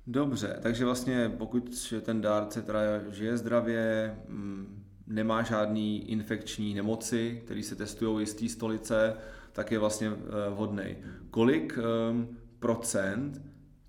Dobře, 0.07 0.59
takže 0.61 0.85
vlastně 0.85 1.31
pokud 1.37 1.93
ten 2.01 2.21
dárce 2.21 2.61
teda 2.61 2.79
žije 3.11 3.37
zdravě, 3.37 4.15
mm, 4.27 4.83
nemá 5.07 5.43
žádný 5.43 6.11
infekční 6.11 6.73
nemoci, 6.73 7.41
které 7.45 7.63
se 7.63 7.75
testují 7.75 8.25
té 8.25 8.49
stolice, 8.49 9.13
tak 9.57 9.71
je 9.71 9.79
vlastně 9.79 10.07
eh, 10.07 10.49
vhodný. 10.49 10.95
Kolik 11.29 11.79
um, 12.09 12.37
procent 12.59 13.41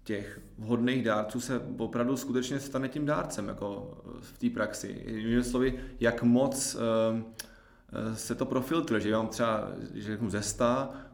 těch 0.05 0.41
vhodných 0.59 1.05
dárců 1.05 1.41
se 1.41 1.61
opravdu 1.79 2.17
skutečně 2.17 2.61
stane 2.61 2.89
tím 2.89 3.07
dárcem 3.07 3.49
jako 3.49 3.99
v 4.21 4.39
té 4.39 4.51
praxi. 4.51 5.03
Jinými 5.07 5.45
slovy, 5.45 5.81
jak 6.01 6.23
moc 6.23 6.77
se 8.15 8.35
to 8.35 8.47
profiltruje, 8.47 9.01
že 9.01 9.13
mám 9.13 9.29
třeba, 9.29 9.69
že 9.95 10.03
řeknu 10.03 10.31
ze 10.31 10.43
100, 10.43 10.65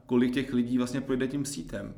kolik 0.06 0.34
těch 0.34 0.52
lidí 0.52 0.78
vlastně 0.78 1.00
projde 1.00 1.28
tím 1.28 1.44
sítem. 1.44 1.94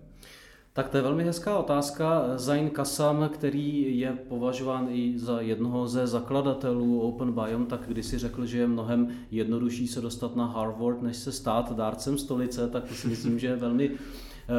Tak 0.76 0.88
to 0.88 0.96
je 0.96 1.02
velmi 1.02 1.24
hezká 1.24 1.58
otázka. 1.58 2.24
Zain 2.36 2.70
Kasam, 2.70 3.28
který 3.32 3.98
je 3.98 4.12
považován 4.12 4.88
i 4.90 5.18
za 5.18 5.40
jednoho 5.40 5.88
ze 5.88 6.06
zakladatelů 6.06 7.00
Open 7.00 7.32
Biome, 7.32 7.66
tak 7.66 7.80
když 7.86 8.06
si 8.06 8.18
řekl, 8.18 8.46
že 8.46 8.58
je 8.58 8.66
mnohem 8.66 9.08
jednodušší 9.30 9.88
se 9.88 10.00
dostat 10.00 10.36
na 10.36 10.46
Harvard, 10.46 11.02
než 11.02 11.16
se 11.16 11.32
stát 11.32 11.72
dárcem 11.72 12.18
stolice, 12.18 12.68
tak 12.68 12.92
si 12.92 13.08
myslím, 13.08 13.38
že 13.38 13.46
je 13.46 13.56
velmi 13.56 13.90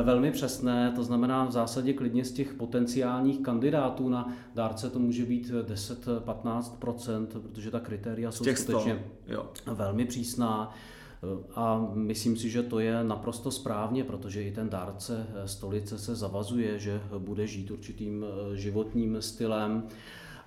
velmi 0.03 0.31
přesné, 0.31 0.91
to 0.95 1.03
znamená 1.03 1.45
v 1.45 1.51
zásadě 1.51 1.93
klidně 1.93 2.25
z 2.25 2.31
těch 2.31 2.53
potenciálních 2.53 3.39
kandidátů 3.39 4.09
na 4.09 4.33
dárce 4.55 4.89
to 4.89 4.99
může 4.99 5.25
být 5.25 5.51
10-15%, 5.67 7.27
protože 7.27 7.71
ta 7.71 7.79
kritéria 7.79 8.31
jsou 8.31 8.45
skutečně 8.55 9.03
jo. 9.27 9.45
velmi 9.65 10.05
přísná. 10.05 10.73
A 11.55 11.89
myslím 11.93 12.37
si, 12.37 12.49
že 12.49 12.63
to 12.63 12.79
je 12.79 13.03
naprosto 13.03 13.51
správně, 13.51 14.03
protože 14.03 14.43
i 14.43 14.51
ten 14.51 14.69
dárce 14.69 15.27
stolice 15.45 15.97
se 15.97 16.15
zavazuje, 16.15 16.79
že 16.79 17.01
bude 17.17 17.47
žít 17.47 17.71
určitým 17.71 18.25
eh, 18.25 18.57
životním 18.57 19.21
stylem. 19.21 19.83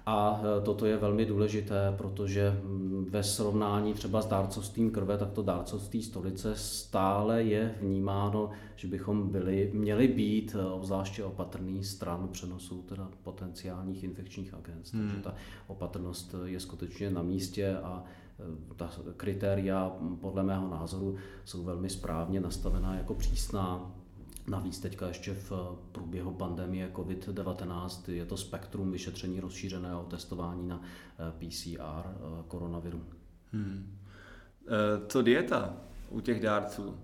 A 0.07 0.43
eh, 0.43 0.61
toto 0.65 0.87
je 0.87 0.97
velmi 0.97 1.27
důležité, 1.27 1.95
protože 1.99 2.51
mm, 2.51 3.07
ve 3.11 3.23
srovnání 3.23 3.95
třeba 3.95 4.23
s 4.23 4.27
dárcovstvím 4.27 4.91
krve, 4.91 5.19
tak 5.19 5.31
to 5.31 5.43
dárcovství 5.43 6.03
stolice 6.03 6.55
stále 6.55 7.43
je 7.43 7.75
vnímáno, 7.81 8.51
že 8.77 8.89
bychom 8.89 9.29
byli, 9.29 9.71
měli 9.75 10.09
být 10.09 10.57
eh, 10.59 10.65
obzvláště 10.65 11.25
opatrný 11.25 11.85
stran 11.85 12.29
přenosu 12.33 12.83
teda 12.83 13.09
potenciálních 13.23 14.05
infekčních 14.05 14.55
agent. 14.55 14.93
Hmm. 14.93 15.09
Takže 15.09 15.23
ta 15.23 15.35
opatrnost 15.67 16.35
je 16.45 16.61
skutečně 16.61 17.11
na 17.11 17.23
místě 17.23 17.77
a 17.77 18.05
Eh, 18.05 18.20
ta 18.77 18.91
kritéria 19.17 19.93
podle 20.21 20.43
mého 20.43 20.69
názoru 20.69 21.17
jsou 21.45 21.65
velmi 21.65 21.91
správně 21.91 22.41
nastavená 22.41 22.95
jako 22.95 23.15
přísná. 23.15 23.91
Navíc 24.49 24.79
teďka 24.79 25.09
ještě 25.09 25.35
v 25.35 25.53
průběhu 25.93 26.31
pandemie 26.31 26.91
COVID-19 26.95 28.13
je 28.13 28.27
to 28.27 28.37
spektrum 28.37 28.93
vyšetření 28.93 29.41
rozšířeného 29.41 30.03
testování 30.03 30.69
na 30.69 30.83
eh, 30.83 31.33
PCR 31.33 32.07
eh, 32.07 32.43
koronaviru. 32.49 33.05
Hmm. 33.53 33.97
Co 35.09 35.23
dieta 35.23 35.77
u 36.11 36.21
těch 36.21 36.41
dárců? 36.41 36.97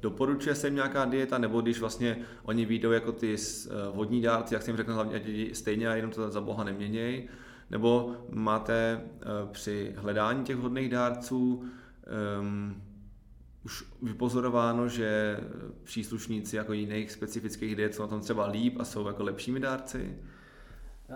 Doporučuje 0.00 0.54
se 0.54 0.66
jim 0.66 0.74
nějaká 0.74 1.04
dieta, 1.04 1.38
nebo 1.38 1.60
když 1.60 1.80
vlastně 1.80 2.18
oni 2.42 2.64
výjdou 2.64 2.90
jako 2.90 3.12
ty 3.12 3.36
vodní 3.94 4.22
dárci, 4.22 4.54
jak 4.54 4.62
jsem 4.62 4.76
řekl, 4.76 4.94
hlavně 4.94 5.22
stejně 5.52 5.88
a 5.88 5.94
jenom 5.94 6.10
to 6.10 6.30
za 6.30 6.40
boha 6.40 6.64
neměnějí, 6.64 7.28
nebo 7.70 8.16
máte 8.30 9.00
eh, 9.00 9.26
při 9.52 9.94
hledání 9.96 10.44
těch 10.44 10.56
hodných 10.56 10.88
dárců 10.90 11.64
um, 12.40 12.82
už 13.64 13.84
vypozorováno, 14.02 14.88
že 14.88 15.40
příslušníci 15.82 16.56
jako 16.56 16.72
jiných 16.72 17.10
specifických 17.10 17.76
diet 17.76 17.94
jsou 17.94 18.02
na 18.02 18.08
tom 18.08 18.20
třeba 18.20 18.46
líp 18.46 18.76
a 18.80 18.84
jsou 18.84 19.06
jako 19.06 19.22
lepšími 19.22 19.60
dárci? 19.60 20.18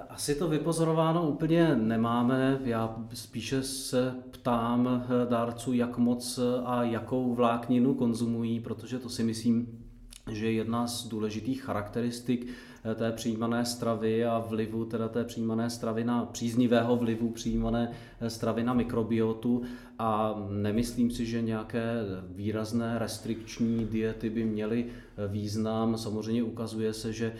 Asi 0.08 0.34
to 0.34 0.48
vypozorováno 0.48 1.28
úplně 1.28 1.76
nemáme. 1.76 2.58
Já 2.64 2.96
spíše 3.14 3.62
se 3.62 4.14
ptám 4.30 4.88
eh, 4.88 5.30
dárců, 5.30 5.72
jak 5.72 5.98
moc 5.98 6.40
a 6.64 6.82
jakou 6.82 7.34
vlákninu 7.34 7.94
konzumují, 7.94 8.60
protože 8.60 8.98
to 8.98 9.08
si 9.08 9.24
myslím, 9.24 9.84
že 10.30 10.52
jedna 10.52 10.86
z 10.86 11.06
důležitých 11.06 11.62
charakteristik 11.62 12.46
Eh, 12.46 12.73
té 12.94 13.12
přijímané 13.12 13.64
stravy 13.64 14.24
a 14.24 14.38
vlivu 14.38 14.84
teda 14.84 15.08
té 15.08 15.24
přijímané 15.24 15.70
stravy 15.70 16.04
na 16.04 16.24
příznivého 16.24 16.96
vlivu 16.96 17.30
přijímané 17.30 17.92
eh, 18.20 18.30
stravy 18.30 18.64
na 18.64 18.74
mikrobiotu 18.74 19.62
a 19.98 20.34
nemyslím 20.50 21.10
si, 21.10 21.26
že 21.26 21.42
nějaké 21.42 21.94
výrazné 22.30 22.98
restrikční 22.98 23.84
diety 23.84 24.30
by 24.30 24.44
měly 24.44 24.86
eh, 24.86 25.28
význam. 25.28 25.98
Samozřejmě 25.98 26.42
ukazuje 26.42 26.92
se, 26.92 27.12
že 27.12 27.32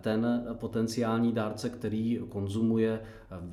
ten 0.00 0.46
potenciální 0.52 1.32
dárce, 1.32 1.70
který 1.70 2.20
konzumuje 2.28 3.00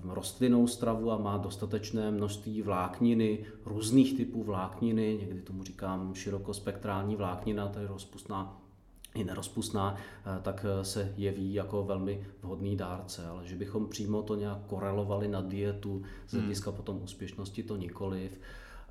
rostlinnou 0.03 0.68
stravu 0.68 1.12
a 1.12 1.18
má 1.18 1.38
dostatečné 1.38 2.12
množství 2.12 2.62
vlákniny, 2.62 3.46
různých 3.65 4.18
typů 4.18 4.44
vlákniny, 4.44 5.18
někdy 5.20 5.41
tomu 5.41 5.63
říkám 5.63 6.13
širokospektrální 6.13 7.15
vláknina, 7.15 7.68
to 7.68 7.79
je 7.79 7.88
rozpustná 7.88 8.58
i 9.19 9.23
nerozpustná, 9.23 9.95
eh, 9.95 10.41
tak 10.41 10.65
eh, 10.69 10.85
se 10.85 11.13
jeví 11.17 11.53
jako 11.53 11.83
velmi 11.83 12.27
vhodný 12.41 12.75
dárce, 12.75 13.25
ale 13.25 13.47
že 13.47 13.55
bychom 13.55 13.88
přímo 13.88 14.21
to 14.21 14.35
nějak 14.35 14.57
korelovali 14.67 15.27
na 15.27 15.41
dietu 15.41 16.01
z 16.27 16.33
hmm. 16.33 16.41
hlediska 16.41 16.69
hmm. 16.69 16.77
potom 16.77 17.03
úspěšnosti, 17.03 17.63
to 17.63 17.75
nikoliv. 17.75 18.39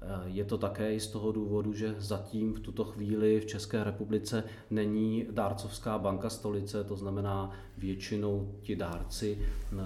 Eh, 0.03 0.07
je 0.25 0.45
to 0.45 0.59
také 0.59 0.95
i 0.95 1.01
z 1.01 1.07
toho 1.07 1.33
důvodu, 1.33 1.73
že 1.73 1.95
zatím 1.99 2.55
v 2.55 2.61
tuto 2.61 2.85
chvíli 2.85 3.41
v 3.41 3.47
České 3.47 3.85
republice 3.85 4.45
není 4.71 5.27
dárcovská 5.31 5.99
banka 5.99 6.31
stolice, 6.31 6.85
to 6.85 6.97
znamená 6.97 7.51
většinou 7.79 8.55
ti 8.63 8.77
dárci 8.77 9.39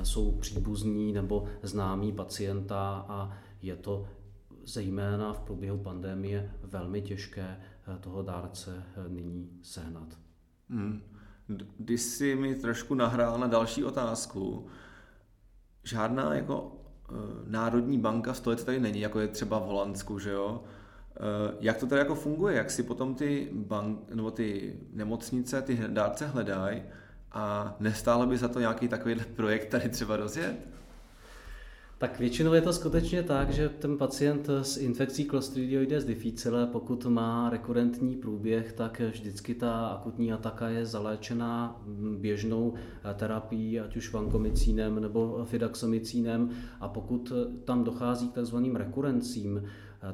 jsou 0.02 0.32
příbuzní 0.32 1.12
nebo 1.12 1.44
známí 1.62 2.12
pacienta 2.12 3.06
a 3.08 3.32
je 3.62 3.76
to 3.76 4.06
zejména 4.66 5.32
v 5.32 5.40
průběhu 5.40 5.78
pandemie 5.78 6.50
velmi 6.62 7.02
těžké 7.02 7.61
toho 8.00 8.22
dárce 8.22 8.82
nyní 9.08 9.50
sehnat. 9.62 10.22
Hmm. 10.73 11.02
Když 11.79 12.00
jsi 12.02 12.35
mi 12.35 12.55
trošku 12.55 12.95
nahrál 12.95 13.38
na 13.38 13.47
další 13.47 13.85
otázku, 13.85 14.67
žádná 15.85 16.35
jako 16.35 16.73
e, 17.09 17.12
národní 17.47 17.99
banka 17.99 18.33
v 18.33 18.37
stolici 18.37 18.67
tady 18.67 18.81
není, 18.81 19.00
jako 19.00 19.21
je 19.21 19.29
třeba 19.29 19.59
v 19.59 19.62
Holandsku, 19.62 20.19
že 20.19 20.31
jo? 20.31 20.64
E, 21.17 21.57
jak 21.61 21.76
to 21.76 21.87
tady 21.87 21.99
jako 21.99 22.14
funguje? 22.14 22.57
Jak 22.57 22.71
si 22.71 22.83
potom 22.83 23.14
ty, 23.14 23.49
bank, 23.52 24.11
nebo 24.14 24.31
ty 24.31 24.81
nemocnice, 24.93 25.62
ty 25.62 25.81
dárce 25.87 26.26
hledají 26.26 26.83
a 27.33 27.76
nestálo 27.81 28.26
by 28.26 28.38
za 28.38 28.49
to 28.49 28.61
nějaký 28.61 28.88
takový 28.88 29.14
projekt 29.37 29.69
tady 29.69 29.88
třeba 29.88 30.17
rozjet? 30.17 30.72
Tak 32.02 32.18
většinou 32.18 32.52
je 32.52 32.61
to 32.61 32.73
skutečně 32.73 33.23
tak, 33.23 33.50
že 33.50 33.68
ten 33.68 33.99
pacient 33.99 34.49
s 34.62 34.76
infekcí 34.76 35.25
Clostridioides 35.25 36.04
difficile, 36.04 36.66
pokud 36.66 37.06
má 37.06 37.50
rekurentní 37.50 38.16
průběh, 38.16 38.73
tak 38.73 39.00
vždycky 39.00 39.54
ta 39.54 39.87
akutní 39.87 40.32
ataka 40.32 40.68
je 40.68 40.87
zaléčená 40.87 41.82
běžnou 42.18 42.75
terapií, 43.14 43.80
ať 43.80 43.97
už 43.97 44.12
vankomicínem 44.12 45.00
nebo 45.00 45.44
fidaxomicínem 45.44 46.50
a 46.80 46.88
pokud 46.88 47.32
tam 47.64 47.85
dochází 47.85 48.28
k 48.28 48.35
takzvaným 48.35 48.76
rekurencím, 48.76 49.62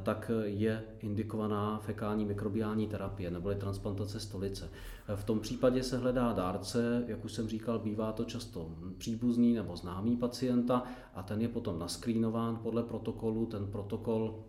tak 0.03 0.31
je 0.43 0.83
indikovaná 0.99 1.79
fekální 1.79 2.25
mikrobiální 2.25 2.87
terapie 2.87 3.31
neboli 3.31 3.55
transplantace 3.55 4.19
stolice. 4.19 4.69
V 5.15 5.23
tom 5.23 5.39
případě 5.39 5.83
se 5.83 5.97
hledá 5.97 6.33
dárce, 6.33 7.03
jak 7.07 7.25
už 7.25 7.33
jsem 7.33 7.47
říkal, 7.47 7.79
bývá 7.79 8.11
to 8.11 8.25
často 8.25 8.71
příbuzný 8.97 9.53
nebo 9.53 9.75
známý 9.75 10.17
pacienta 10.17 10.83
a 11.15 11.23
ten 11.23 11.41
je 11.41 11.47
potom 11.47 11.79
naskrýnován 11.79 12.57
podle 12.57 12.83
protokolu. 12.83 13.45
Ten 13.45 13.67
protokol 13.67 14.43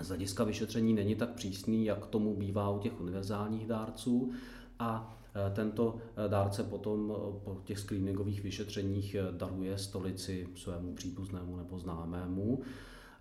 z 0.00 0.08
hlediska 0.08 0.44
vyšetření 0.44 0.94
není 0.94 1.14
tak 1.14 1.30
přísný, 1.30 1.84
jak 1.84 2.06
tomu 2.06 2.36
bývá 2.36 2.70
u 2.70 2.78
těch 2.78 3.00
univerzálních 3.00 3.66
dárců 3.66 4.32
a 4.78 5.18
tento 5.52 5.96
dárce 6.28 6.62
potom 6.62 7.16
po 7.44 7.60
těch 7.64 7.78
screeningových 7.78 8.42
vyšetřeních 8.42 9.16
daruje 9.30 9.78
stolici 9.78 10.48
svému 10.56 10.94
příbuznému 10.94 11.56
nebo 11.56 11.78
známému. 11.78 12.62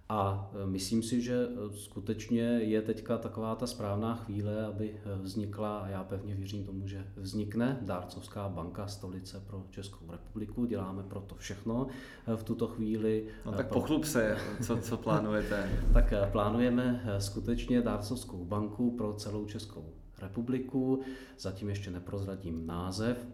A 0.10 0.52
myslím 0.66 1.04
si, 1.04 1.22
že 1.22 1.48
skutečně 1.76 2.42
je 2.42 2.82
teďka 2.82 3.18
taková 3.18 3.56
ta 3.56 3.68
správná 3.68 4.16
chvíle, 4.16 4.66
aby 4.66 4.96
vznikla, 5.22 5.80
a 5.80 5.88
já 5.88 6.04
pevně 6.04 6.36
věřím 6.36 6.66
tomu, 6.66 6.88
že 6.88 7.08
vznikne 7.16 7.78
Dárcovská 7.82 8.50
banka 8.50 8.88
stolice 8.88 9.44
pro 9.48 9.66
Českou 9.70 10.12
republiku. 10.12 10.66
Děláme 10.66 11.04
pro 11.04 11.22
to 11.22 11.36
všechno 11.36 11.88
v 12.36 12.44
tuto 12.44 12.68
chvíli. 12.68 13.28
No 13.46 13.52
tak 13.52 13.68
pro... 13.68 13.80
pochlup 13.80 14.06
se, 14.06 14.38
co, 14.62 14.78
co 14.78 14.98
plánujete. 14.98 15.70
tak 15.94 16.14
plánujeme 16.32 17.04
skutečně 17.20 17.82
Dárcovskou 17.82 18.46
banku 18.46 18.98
pro 18.98 19.14
celou 19.14 19.46
Českou 19.46 19.94
republiku. 20.22 21.02
Zatím 21.40 21.70
ještě 21.70 21.92
neprozradím 21.92 22.68
název, 22.68 23.28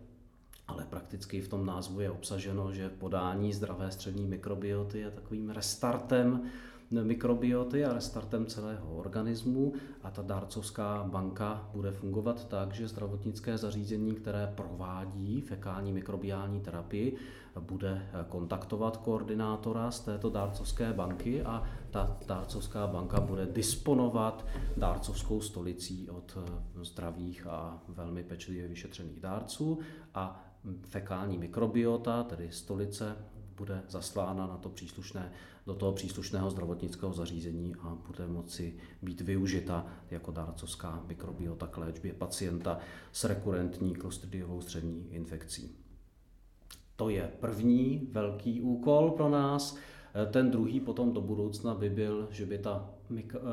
ale 0.69 0.85
prakticky 0.89 1.41
v 1.41 1.47
tom 1.47 1.65
názvu 1.65 1.99
je 1.99 2.11
obsaženo, 2.11 2.73
že 2.73 2.89
podání 2.89 3.53
zdravé 3.53 3.91
střední 3.91 4.25
mikrobioty 4.25 4.99
je 4.99 5.11
takovým 5.11 5.49
restartem 5.49 6.41
mikrobioty 6.91 7.85
a 7.85 7.93
restartem 7.93 8.45
celého 8.45 8.95
organismu 8.95 9.73
a 10.03 10.11
ta 10.11 10.21
dárcovská 10.21 11.03
banka 11.03 11.69
bude 11.73 11.91
fungovat 11.91 12.47
tak, 12.47 12.73
že 12.73 12.87
zdravotnické 12.87 13.57
zařízení, 13.57 14.15
které 14.15 14.53
provádí 14.55 15.41
fekální 15.41 15.93
mikrobiální 15.93 16.61
terapii, 16.61 17.17
bude 17.59 18.09
kontaktovat 18.29 18.97
koordinátora 18.97 19.91
z 19.91 19.99
této 19.99 20.29
dárcovské 20.29 20.93
banky 20.93 21.43
a 21.43 21.63
ta 21.91 22.17
dárcovská 22.27 22.87
banka 22.87 23.19
bude 23.19 23.45
disponovat 23.45 24.45
dárcovskou 24.77 25.41
stolicí 25.41 26.09
od 26.09 26.37
zdravých 26.81 27.47
a 27.47 27.83
velmi 27.87 28.23
pečlivě 28.23 28.67
vyšetřených 28.67 29.19
dárců 29.19 29.79
a 30.13 30.48
fekální 30.81 31.37
mikrobiota, 31.37 32.23
tedy 32.23 32.51
stolice, 32.51 33.15
bude 33.57 33.81
zaslána 33.89 34.47
na 34.47 34.57
to 34.57 34.69
příslušné, 34.69 35.31
do 35.67 35.75
toho 35.75 35.91
příslušného 35.91 36.49
zdravotnického 36.49 37.13
zařízení 37.13 37.75
a 37.81 37.97
bude 38.07 38.27
moci 38.27 38.75
být 39.01 39.21
využita 39.21 39.85
jako 40.11 40.31
dárcovská 40.31 41.03
mikrobiota 41.07 41.67
k 41.67 41.77
léčbě 41.77 42.13
pacienta 42.13 42.79
s 43.11 43.23
rekurentní 43.23 43.95
klostridiovou 43.95 44.61
střední 44.61 45.07
infekcí. 45.13 45.75
To 46.95 47.09
je 47.09 47.31
první 47.39 48.07
velký 48.11 48.61
úkol 48.61 49.11
pro 49.11 49.29
nás. 49.29 49.77
Ten 50.31 50.51
druhý 50.51 50.79
potom 50.79 51.13
do 51.13 51.21
budoucna 51.21 51.75
by 51.75 51.89
byl, 51.89 52.27
že 52.31 52.45
by 52.45 52.57
ta 52.57 52.89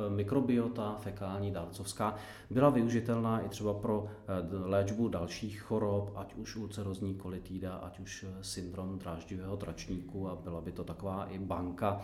mikrobiota 0.08 0.96
fekální 1.00 1.50
dárcovská 1.50 2.14
byla 2.50 2.70
využitelná 2.70 3.40
i 3.40 3.48
třeba 3.48 3.75
pro 3.75 4.06
eh, 4.06 4.56
léčbu 4.64 5.08
dalších 5.08 5.60
chorob, 5.60 6.12
ať 6.16 6.34
už 6.34 6.56
ulcerozní 6.56 7.14
kolitída, 7.14 7.75
ať 7.75 8.00
už 8.00 8.25
eh, 8.28 8.44
syndrom 8.44 8.98
dráždivého 8.98 9.56
tračníku 9.56 10.28
a 10.28 10.36
byla 10.36 10.60
by 10.60 10.72
to 10.72 10.84
taková 10.84 11.26
i 11.26 11.38
banka 11.38 12.00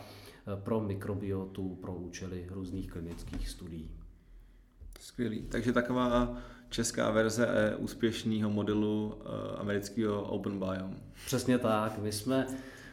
pro 0.55 0.81
mikrobiotu 0.81 1.79
pro 1.81 1.95
účely 1.95 2.47
různých 2.51 2.91
klinických 2.91 3.49
studií. 3.49 3.91
Skvělý. 5.01 5.43
Takže 5.43 5.73
taková 5.73 6.37
česká 6.69 7.11
verze 7.11 7.77
úspěšného 7.79 8.51
modelu 8.51 9.19
amerického 9.59 10.23
Open 10.23 10.59
Biome. 10.59 10.97
Přesně 11.27 11.59
tak. 11.59 11.99
My 11.99 12.13
jsme 12.13 12.47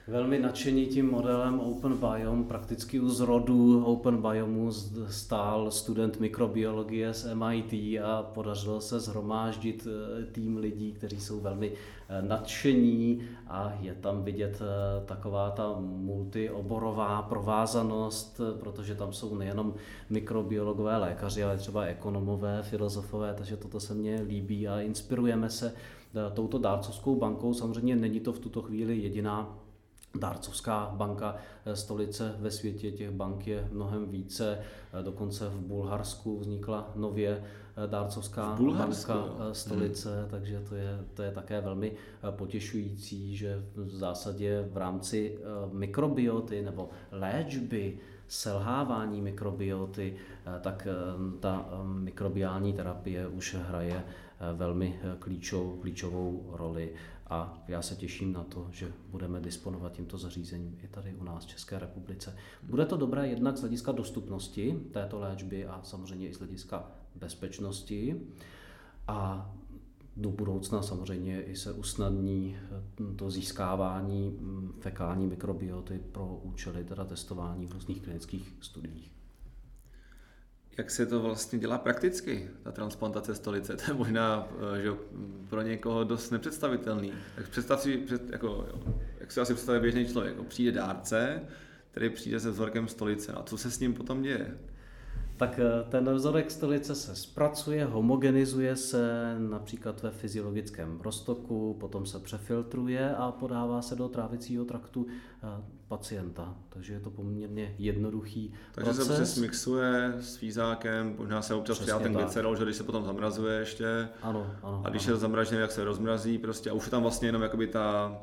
velmi 0.10 0.39
nadšení 0.39 0.86
tím 0.86 1.12
modelem 1.12 1.60
Open 1.60 1.98
Biome. 1.98 2.43
Prakticky 2.43 3.00
u 3.00 3.10
zrodu 3.10 3.86
Open 3.86 4.22
Biomu 4.22 4.72
stál 5.10 5.72
student 5.72 6.19
mikrobiologie 6.19 7.13
z 7.13 7.34
MIT 7.34 7.74
a 8.04 8.24
podařilo 8.24 8.82
se 8.82 9.00
zhromáždit 9.00 9.88
eh, 9.88 10.26
tým 10.26 10.58
lidí, 10.58 10.91
kteří 10.93 11.19
jsou 11.19 11.39
velmi 11.39 11.72
eh, 11.72 12.22
nadšení 12.22 13.22
a 13.48 13.74
je 13.82 13.93
tam 13.95 14.24
vidět 14.24 14.62
eh, 14.62 15.06
taková 15.06 15.52
ta 15.52 15.76
multioborová 15.80 17.22
provázanost, 17.22 18.41
protože 18.60 18.95
tam 18.95 19.13
jsou 19.13 19.36
nejenom 19.36 19.74
mikrobiologové 20.10 20.98
lékaři, 20.98 21.43
ale 21.43 21.58
třeba 21.58 21.84
ekonomové, 21.84 22.63
filozofové, 22.63 23.34
takže 23.34 23.58
toto 23.58 23.80
se 23.80 23.93
mně 23.93 24.22
líbí 24.22 24.67
a 24.67 24.82
inspirujeme 24.82 25.50
se 25.50 25.74
touto 26.34 26.58
dárcovskou 26.58 27.15
bankou. 27.15 27.54
Samozřejmě 27.54 27.95
není 27.95 28.19
to 28.19 28.34
v 28.34 28.39
tuto 28.39 28.62
chvíli 28.62 28.98
jediná 28.98 29.60
Dárcovská 30.15 30.91
banka 30.93 31.36
eh, 31.65 31.76
stolice 31.76 32.36
ve 32.39 32.52
světě, 32.52 32.91
těch 32.91 33.12
bank 33.12 33.48
je 33.48 33.67
mnohem 33.72 34.10
více, 34.10 34.60
eh, 34.60 35.04
dokonce 35.04 35.50
v 35.50 35.60
Bulharsku 35.60 36.39
vznikla 36.39 36.91
nově 36.95 37.43
eh, 37.84 37.88
dárcovská 37.88 38.58
banka 38.78 39.26
stolice, 39.52 40.19
hmm. 40.19 40.30
takže 40.30 40.63
to 40.69 40.76
je, 40.76 41.00
to 41.13 41.24
je 41.24 41.32
také 41.32 41.62
velmi 41.62 41.91
potěšující, 42.32 43.38
že 43.38 43.63
v 43.76 43.95
zásadě 43.95 44.69
v 44.72 44.78
rámci 44.78 45.39
mikrobioty 45.72 46.62
nebo 46.62 46.89
léčby 47.12 47.98
selhávání 48.28 49.22
mikrobioty, 49.22 50.15
tak 50.62 50.88
ta 51.39 51.69
mikrobiální 51.84 52.74
terapie 52.74 53.28
už 53.28 53.56
hraje 53.56 54.04
velmi 54.54 55.00
klíčovou, 55.19 55.78
klíčovou 55.82 56.50
roli 56.52 56.93
a 57.30 57.63
já 57.68 57.82
se 57.82 57.96
těším 57.96 58.34
na 58.34 58.44
to, 58.44 58.68
že 58.72 58.94
budeme 59.10 59.39
disponovat 59.42 59.92
tímto 59.92 60.18
zařízením 60.18 60.78
i 60.84 60.88
tady 60.88 61.13
u 61.13 61.24
nás 61.24 61.46
v 61.46 61.48
České 61.48 61.80
republice. 61.80 62.36
Bude 62.63 62.86
to 62.86 62.98
dobré 62.98 63.28
jednak 63.28 63.58
z 63.58 63.62
hlediska 63.62 63.92
dostupnosti 63.92 64.80
této 64.92 65.20
léčby 65.20 65.65
a 65.65 65.82
samozřejmě 65.84 66.30
i 66.30 66.34
z 66.34 66.38
hlediska 66.38 66.92
bezpečnosti. 67.15 68.22
A 69.08 69.52
do 70.18 70.30
budoucna 70.30 70.82
samozřejmě 70.82 71.42
i 71.42 71.56
se 71.56 71.74
usnadní 71.74 72.58
to 73.15 73.32
získávání 73.32 74.39
fekální 74.80 75.28
mikrobioty 75.28 76.00
pro 76.12 76.39
účely 76.44 76.84
teda 76.84 77.06
testování 77.06 77.65
v 77.65 77.72
různých 77.72 78.02
klinických 78.02 78.58
studiích 78.62 79.19
jak 80.80 80.92
se 80.92 81.06
to 81.06 81.20
vlastně 81.20 81.60
dělá 81.60 81.78
prakticky, 81.78 82.50
ta 82.63 82.72
transplantace 82.72 83.36
stolice. 83.36 83.76
To 83.86 83.92
je 83.92 83.98
možná 83.98 84.48
eh, 84.78 84.82
že 84.82 84.89
pro 85.50 85.62
někoho 85.62 86.04
dost 86.04 86.32
nepředstavitelný. 86.32 87.13
Tak 87.36 87.50
představ 87.50 87.82
si, 87.82 87.98
před, 87.98 88.30
jako, 88.30 88.68
jak 89.20 89.32
si 89.32 89.39
asi 89.39 89.54
představuje 89.54 89.82
běžný 89.82 90.08
člověk. 90.08 90.34
Jako 90.34 90.44
přijde 90.44 90.72
dárce, 90.72 91.42
který 91.92 92.10
přijde 92.10 92.39
se 92.39 92.52
vzorkem 92.52 92.88
stolice. 92.88 93.34
A 93.34 93.44
co 93.44 93.58
se 93.58 93.72
s 93.72 93.80
ním 93.80 93.94
potom 93.94 94.22
děje? 94.22 94.58
Tak 95.39 95.60
eh, 95.60 95.84
ten 95.89 96.13
vzorek 96.13 96.52
stolice 96.52 96.95
se 96.95 97.15
zpracuje, 97.15 97.86
homogenizuje 97.86 98.75
se 98.75 99.36
například 99.38 100.02
ve 100.02 100.12
fyziologickém 100.12 100.99
roztoku, 101.02 101.78
potom 101.80 102.06
se 102.06 102.19
přefiltruje 102.19 103.15
a 103.15 103.32
podává 103.32 103.82
se 103.82 103.95
do 103.95 104.08
trávicího 104.08 104.65
traktu 104.65 105.08
eh, 105.10 105.47
pacienta. 105.88 106.56
Takže 106.69 106.93
je 106.93 106.99
to 106.99 107.10
poměrně 107.10 107.75
jednoduchý 107.78 108.54
Takže 108.71 108.91
proces. 108.91 109.08
se 109.08 109.13
přes 109.13 109.38
mixuje 109.38 110.13
s 110.19 110.36
fízákem, 110.36 111.15
možná 111.17 111.41
se 111.41 111.54
občas 111.54 111.80
přidá 111.80 111.99
ten 111.99 112.13
glycerol, 112.13 112.56
že 112.56 112.63
když 112.63 112.75
se 112.75 112.84
potom 112.84 113.06
zamrazuje 113.06 113.60
ještě. 113.60 114.10
Ano, 114.21 114.52
ano. 114.63 114.82
A 114.86 114.89
když 114.89 115.08
ano. 115.08 115.15
je 115.15 115.19
zamražený, 115.19 115.62
jak 115.62 115.71
se 115.71 115.84
rozmrazí 115.84 116.38
prostě. 116.38 116.69
A 116.69 116.73
už 116.73 116.86
je 116.86 116.91
tam 116.91 117.02
vlastně 117.02 117.28
jenom 117.28 117.41
jakoby 117.41 117.67
ta 117.67 118.17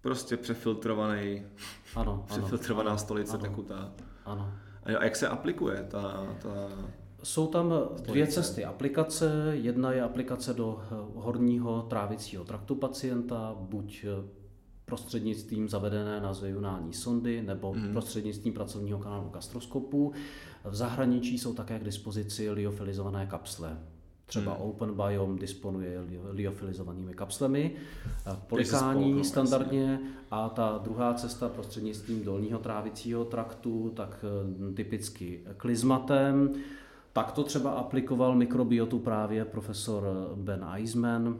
prostě 0.00 0.36
přefiltrovaný, 0.36 1.42
ano, 1.96 2.24
přefiltrovaná 2.26 2.90
ano, 2.90 2.98
stolice 2.98 3.32
ano, 3.32 3.42
tekutá. 3.42 3.92
Ano. 4.24 4.52
A 4.82 4.90
jak 4.90 5.16
se 5.16 5.28
aplikuje 5.28 5.86
ta, 5.90 6.36
ta 6.42 6.68
jsou 7.22 7.46
tam 7.46 7.74
dvě 8.02 8.26
cesty 8.26 8.64
aplikace. 8.64 9.50
Jedna 9.52 9.92
je 9.92 10.02
aplikace 10.02 10.54
do 10.54 10.80
eh, 10.82 10.86
horního 11.14 11.82
trávicího 11.82 12.44
traktu 12.44 12.74
pacienta, 12.74 13.56
buď 13.60 14.04
eh, 14.04 14.28
prostřednictvím 14.84 15.68
zavedené 15.68 16.20
nazvejunální 16.20 16.92
sondy 16.92 17.42
nebo 17.42 17.74
mm. 17.74 17.92
prostřednictvím 17.92 18.54
pracovního 18.54 18.98
kanálu 18.98 19.28
gastroskopu. 19.28 20.12
V 20.64 20.74
zahraničí 20.74 21.38
jsou 21.38 21.54
také 21.54 21.78
k 21.78 21.84
dispozici 21.84 22.50
liofilizované 22.50 23.26
kapsle. 23.26 23.78
Třeba 24.30 24.54
hmm. 24.54 24.62
Open 24.62 24.94
Biome 24.94 25.38
disponuje 25.38 26.00
liofilizovanými 26.30 27.14
kapslemi, 27.14 27.74
polikání 28.46 29.24
standardně 29.24 30.00
a 30.30 30.48
ta 30.48 30.80
druhá 30.82 31.14
cesta 31.14 31.48
prostřednictvím 31.48 32.24
dolního 32.24 32.58
trávicího 32.58 33.24
traktu, 33.24 33.92
tak 33.96 34.24
eh, 34.24 34.72
typicky 34.72 35.40
klizmatem. 35.56 36.50
Tak 37.12 37.32
to 37.32 37.44
třeba 37.44 37.70
aplikoval 37.70 38.34
mikrobiotu 38.34 38.98
právě 38.98 39.44
profesor 39.44 40.04
Ben 40.34 40.66
Eisman, 40.74 41.38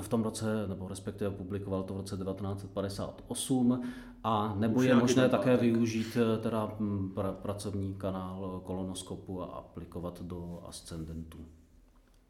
v 0.00 0.08
tom 0.08 0.22
roce, 0.22 0.66
nebo 0.68 0.88
respektive 0.88 1.30
publikoval 1.30 1.82
to 1.82 1.94
v 1.94 1.96
roce 1.96 2.16
1958 2.16 3.82
a 4.24 4.54
nebo 4.58 4.78
Už 4.78 4.86
je 4.86 4.94
možné 4.94 5.28
také 5.28 5.50
pátek. 5.50 5.60
využít 5.60 6.16
eh, 6.16 6.38
teda 6.38 6.72
pra, 7.14 7.32
pracovní 7.32 7.94
kanál 7.94 8.62
kolonoskopu 8.64 9.42
a 9.42 9.46
aplikovat 9.46 10.22
do 10.22 10.62
ascendentu. 10.68 11.38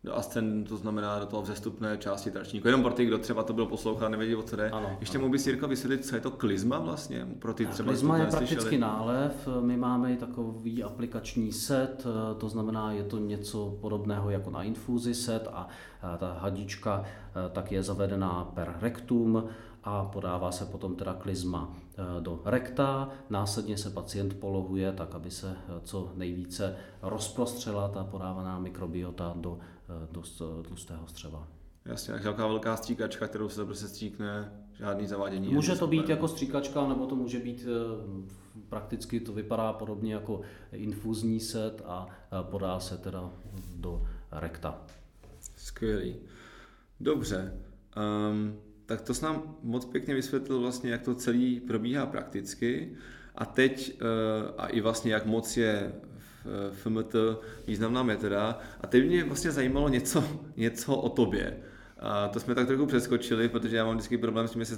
Do 0.05 0.17
ascend, 0.17 0.69
to 0.69 0.77
znamená 0.77 1.19
do 1.19 1.27
toho 1.27 1.43
vzestupné 1.43 1.99
části 1.99 2.31
tračníku. 2.31 2.69
Jenom 2.69 2.83
pro 2.83 2.93
ty, 2.93 3.05
kdo 3.05 3.19
třeba 3.19 3.43
to 3.43 3.53
byl 3.53 3.67
poslouchat, 3.67 4.09
nevědí, 4.09 4.35
o 4.35 4.43
co 4.43 4.57
jde. 4.57 4.71
Ano, 4.71 4.97
Ještě 5.01 5.19
ano. 5.19 5.23
mohl 5.23 5.33
bys 5.33 5.47
Jirko 5.47 5.69
vysvětlit, 5.69 6.07
co 6.07 6.15
je 6.15 6.21
to 6.21 6.31
klizma 6.31 6.79
vlastně? 6.79 7.27
Pro 7.39 7.55
ty 7.55 7.67
třeba, 7.67 7.89
Klizma 7.89 8.19
je 8.19 8.27
prakticky 8.27 8.79
nálev, 8.79 9.49
my 9.61 9.77
máme 9.77 10.13
i 10.13 10.17
takový 10.17 10.83
aplikační 10.83 11.53
set, 11.53 12.07
eh, 12.07 12.35
to 12.35 12.49
znamená, 12.49 12.93
je 12.93 13.05
to 13.05 13.19
něco 13.19 13.79
podobného 13.81 14.31
jako 14.31 14.51
na 14.51 14.63
infuzi 14.63 15.15
set 15.15 15.49
a 15.53 15.69
eh, 16.15 16.19
ta 16.19 16.39
hadička 16.41 17.05
eh, 17.05 17.51
tak 17.53 17.73
je 17.73 17.83
zavedená 17.83 18.51
per 18.55 18.75
rectum 18.81 19.49
a 19.85 20.05
podává 20.05 20.53
se 20.53 20.67
potom 20.67 20.97
teda 20.97 21.15
klizma 21.15 21.69
eh, 21.73 22.21
do 22.21 22.41
rekta, 22.45 23.09
následně 23.31 23.79
se 23.79 23.91
pacient 23.91 24.35
polohuje 24.41 24.93
tak, 24.93 25.15
aby 25.15 25.31
se 25.31 25.57
eh, 25.57 25.81
co 25.85 26.13
nejvíce 26.15 26.77
rozprostřela 27.03 27.89
ta 27.89 28.05
podávaná 28.05 28.59
mikrobiota 28.59 29.33
do, 29.37 29.59
eh, 29.89 30.09
do 30.13 30.23
s- 30.23 30.63
tlustého 30.67 31.07
střeva. 31.07 31.49
Jasně, 31.85 32.13
takže 32.13 32.29
taková 32.29 32.49
velká 32.49 32.77
stříkačka, 32.77 33.27
kterou 33.29 33.49
se 33.49 33.65
prostě 33.65 33.87
stříkne, 33.87 34.53
žádný 34.79 35.07
zavádění. 35.07 35.49
Může 35.55 35.75
to 35.77 35.87
být 35.87 35.97
super. 35.97 36.11
jako 36.11 36.29
stříkačka, 36.29 36.89
nebo 36.89 37.07
to 37.07 37.17
může 37.17 37.39
být 37.41 37.67
eh, 37.67 38.31
prakticky 38.69 39.21
to 39.21 39.33
vypadá 39.33 39.73
podobně 39.73 40.15
jako 40.15 40.41
infuzní 40.73 41.41
set 41.41 41.83
a 41.87 42.07
eh, 42.09 42.51
podá 42.51 42.81
se 42.81 42.99
teda 42.99 43.31
do 43.77 44.03
rekta. 44.33 44.83
Skvělý. 45.57 46.17
Dobře. 47.01 47.61
Um, 48.31 48.57
tak 48.87 49.01
to 49.01 49.15
jsi 49.15 49.25
nám 49.25 49.57
moc 49.63 49.85
pěkně 49.85 50.15
vysvětlil 50.15 50.61
vlastně, 50.61 50.91
jak 50.91 51.03
to 51.03 51.15
celý 51.15 51.61
probíhá 51.61 52.07
prakticky. 52.07 52.97
A 53.35 53.45
teď, 53.45 54.01
uh, 54.03 54.09
a 54.59 54.67
i 54.67 54.81
vlastně 54.81 55.13
jak 55.13 55.27
moc 55.27 55.57
je 55.57 55.93
FMT 56.73 57.15
významná 57.67 58.03
metoda. 58.03 58.59
A 58.81 58.87
teď 58.87 59.07
mě 59.07 59.25
vlastně 59.25 59.51
zajímalo 59.51 59.89
něco, 59.89 60.25
něco 60.57 60.97
o 60.97 61.09
tobě. 61.09 61.57
A 61.99 62.29
to 62.29 62.41
jsme 62.41 62.55
tak 62.55 62.67
trochu 62.67 62.87
přeskočili, 62.87 63.49
protože 63.49 63.77
já 63.77 63.85
mám 63.85 63.95
vždycky 63.95 64.19
problém 64.19 64.49
s 64.49 64.51
tím, 64.51 64.65
že 64.65 64.67
se 64.67 64.77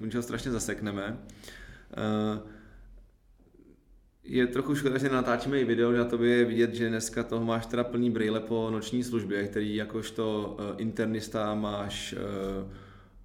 u 0.00 0.04
něčeho 0.04 0.22
strašně 0.22 0.50
zasekneme. 0.50 1.18
Uh, 2.36 2.48
je 4.24 4.46
trochu 4.46 4.74
škoda, 4.74 4.98
že 4.98 5.08
natáčíme 5.08 5.60
i 5.60 5.64
video, 5.64 5.92
že 5.92 5.98
na 5.98 6.04
tobě 6.04 6.36
je 6.36 6.44
vidět, 6.44 6.74
že 6.74 6.88
dneska 6.88 7.22
toho 7.22 7.44
máš 7.44 7.66
teda 7.66 7.84
plný 7.84 8.10
brýle 8.10 8.40
po 8.40 8.70
noční 8.70 9.04
službě, 9.04 9.44
který 9.44 9.76
jakožto 9.76 10.56
eh, 10.58 10.74
internista 10.82 11.54
máš 11.54 12.12
eh, 12.12 12.18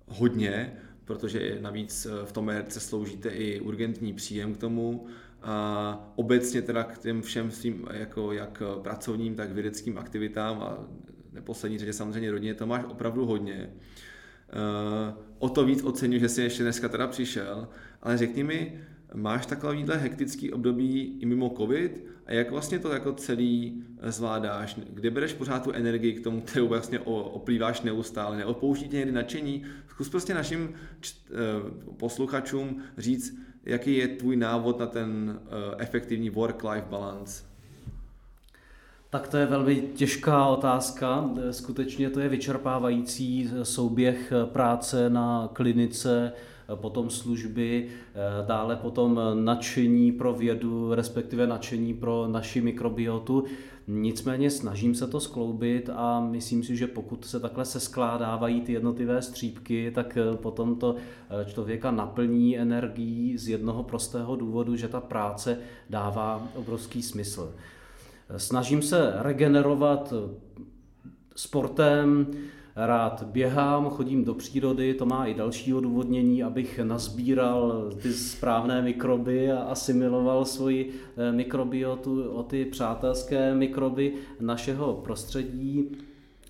hodně, 0.07 0.73
protože 1.05 1.57
navíc 1.61 2.05
eh, 2.05 2.25
v 2.25 2.31
tom 2.31 2.49
herce 2.49 2.79
sloužíte 2.79 3.29
i 3.29 3.59
urgentní 3.59 4.13
příjem 4.13 4.53
k 4.53 4.57
tomu 4.57 5.07
a 5.41 6.11
obecně 6.15 6.61
teda 6.61 6.83
k 6.83 6.97
těm 6.97 7.21
všem 7.21 7.51
svým 7.51 7.87
jako 7.91 8.31
jak 8.31 8.63
pracovním, 8.81 9.35
tak 9.35 9.51
vědeckým 9.51 9.97
aktivitám 9.97 10.61
a 10.61 10.77
neposlední 11.33 11.77
řadě 11.77 11.93
samozřejmě 11.93 12.31
rodině, 12.31 12.53
to 12.53 12.67
máš 12.67 12.83
opravdu 12.83 13.25
hodně. 13.25 13.69
Eh, 14.49 15.13
O 15.39 15.49
to 15.49 15.65
víc 15.65 15.83
oceňuji, 15.83 16.19
že 16.19 16.29
jsi 16.29 16.41
ještě 16.41 16.63
dneska 16.63 16.89
teda 16.89 17.07
přišel, 17.07 17.67
ale 18.01 18.17
řekni 18.17 18.43
mi, 18.43 18.81
máš 19.13 19.45
takovýhle 19.45 19.97
hektický 19.97 20.51
období 20.51 21.17
i 21.19 21.25
mimo 21.25 21.53
covid 21.57 22.05
a 22.25 22.33
jak 22.33 22.51
vlastně 22.51 22.79
to 22.79 22.93
jako 22.93 23.13
celý 23.13 23.83
eh, 23.99 24.11
zvládáš? 24.11 24.79
Kde 24.89 25.11
bereš 25.11 25.33
pořád 25.33 25.63
tu 25.63 25.71
energii 25.71 26.13
k 26.13 26.23
tomu, 26.23 26.41
kterou 26.41 26.67
vlastně 26.67 26.99
oplýváš 26.99 27.81
neustále? 27.81 28.37
Neopouští 28.37 28.87
tě 28.89 28.97
někdy 28.97 29.11
nadšení? 29.11 29.63
Zkus 29.87 30.09
prostě 30.09 30.33
našim 30.33 30.73
čt- 31.01 31.31
eh, 31.31 31.91
posluchačům 31.97 32.81
říct, 32.97 33.37
jaký 33.65 33.97
je 33.97 34.07
tvůj 34.07 34.35
návod 34.35 34.79
na 34.79 34.85
ten 34.85 35.39
eh, 35.39 35.75
efektivní 35.77 36.29
work-life 36.29 36.87
balance. 36.89 37.49
Tak 39.11 39.27
to 39.27 39.37
je 39.37 39.45
velmi 39.45 39.75
těžká 39.75 40.45
otázka. 40.45 41.29
Eh, 41.49 41.53
Skutečně 41.53 42.09
to 42.09 42.19
je 42.19 42.29
vyčerpávající 42.29 43.51
souběh 43.63 44.31
eh, 44.31 44.45
práce 44.45 45.09
na 45.09 45.49
klinice, 45.53 46.33
eh, 46.35 46.39
potom 46.75 47.09
služby, 47.09 47.87
eh, 47.87 48.45
dále 48.47 48.75
potom 48.75 49.19
nadšení 49.33 50.11
pro 50.11 50.33
vědu, 50.33 50.93
respektive 50.93 51.47
nadšení 51.47 51.93
pro 51.93 52.27
naši 52.27 52.61
mikrobiotu. 52.61 53.43
Nicméně 53.87 54.51
snažím 54.51 54.95
se 54.95 55.07
to 55.07 55.19
skloubit 55.19 55.89
a 55.93 56.19
myslím 56.19 56.63
si, 56.63 56.77
že 56.77 56.87
pokud 56.87 57.25
se 57.25 57.39
takhle 57.39 57.65
se 57.65 57.79
skládávají 57.79 58.61
ty 58.61 58.73
jednotlivé 58.73 59.21
střípky, 59.21 59.91
tak 59.91 60.17
eh, 60.17 60.37
potom 60.37 60.75
to 60.75 60.95
eh, 60.95 61.51
člověka 61.51 61.91
naplní 61.91 62.59
energií 62.59 63.37
z 63.37 63.47
jednoho 63.47 63.83
prostého 63.83 64.35
důvodu, 64.35 64.75
že 64.75 64.87
ta 64.87 65.01
práce 65.01 65.57
dává 65.89 66.47
obrovský 66.55 67.01
smysl. 67.01 67.53
Snažím 68.37 68.81
se 68.81 69.13
regenerovat 69.15 70.13
sportem, 71.35 72.27
rád 72.85 73.23
běhám, 73.23 73.89
chodím 73.89 74.25
do 74.25 74.33
přírody, 74.33 74.93
to 74.93 75.05
má 75.05 75.25
i 75.25 75.33
další 75.33 75.73
odůvodnění, 75.73 76.43
abych 76.43 76.79
nazbíral 76.83 77.89
ty 78.01 78.13
správné 78.13 78.81
mikroby 78.81 79.51
a 79.51 79.59
asimiloval 79.59 80.45
svoji 80.45 80.91
eh, 81.17 81.31
mikrobiotu 81.31 82.29
o 82.31 82.43
ty 82.43 82.65
přátelské 82.65 83.55
mikroby 83.55 84.13
našeho 84.39 84.93
prostředí. 84.93 85.91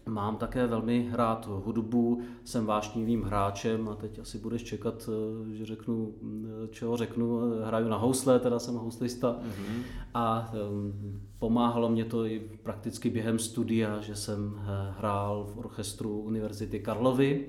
Mám 0.10 0.38
také 0.38 0.67
velmi 0.67 1.10
rád 1.12 1.48
hudbu, 1.48 2.22
jsem 2.43 2.65
vášnivým 2.65 3.24
hráčem 3.24 3.89
a 3.89 3.95
teď 3.95 4.19
asi 4.19 4.38
budeš 4.38 4.63
čekat, 4.63 5.10
eh, 5.10 5.56
že 5.56 5.65
řeknu, 5.65 6.13
mm, 6.22 6.67
čeho 6.72 6.98
řeknu, 6.98 7.39
hraju 7.63 7.88
na 7.88 7.98
housle, 7.98 8.39
teda 8.39 8.60
jsem 8.60 8.76
houslista 8.76 9.39
mm-hmm. 9.41 9.82
a 10.13 10.52
um, 10.72 11.22
pomáhalo 11.39 11.89
mě 11.89 12.06
to 12.06 12.26
i 12.26 12.39
prakticky 12.63 13.10
během 13.10 13.39
studia, 13.39 14.02
že 14.02 14.15
jsem 14.15 14.60
eh, 14.60 14.93
hrál 14.98 15.48
v 15.54 15.58
orchestru 15.58 16.19
Univerzity 16.19 16.80
Karlovy 16.80 17.45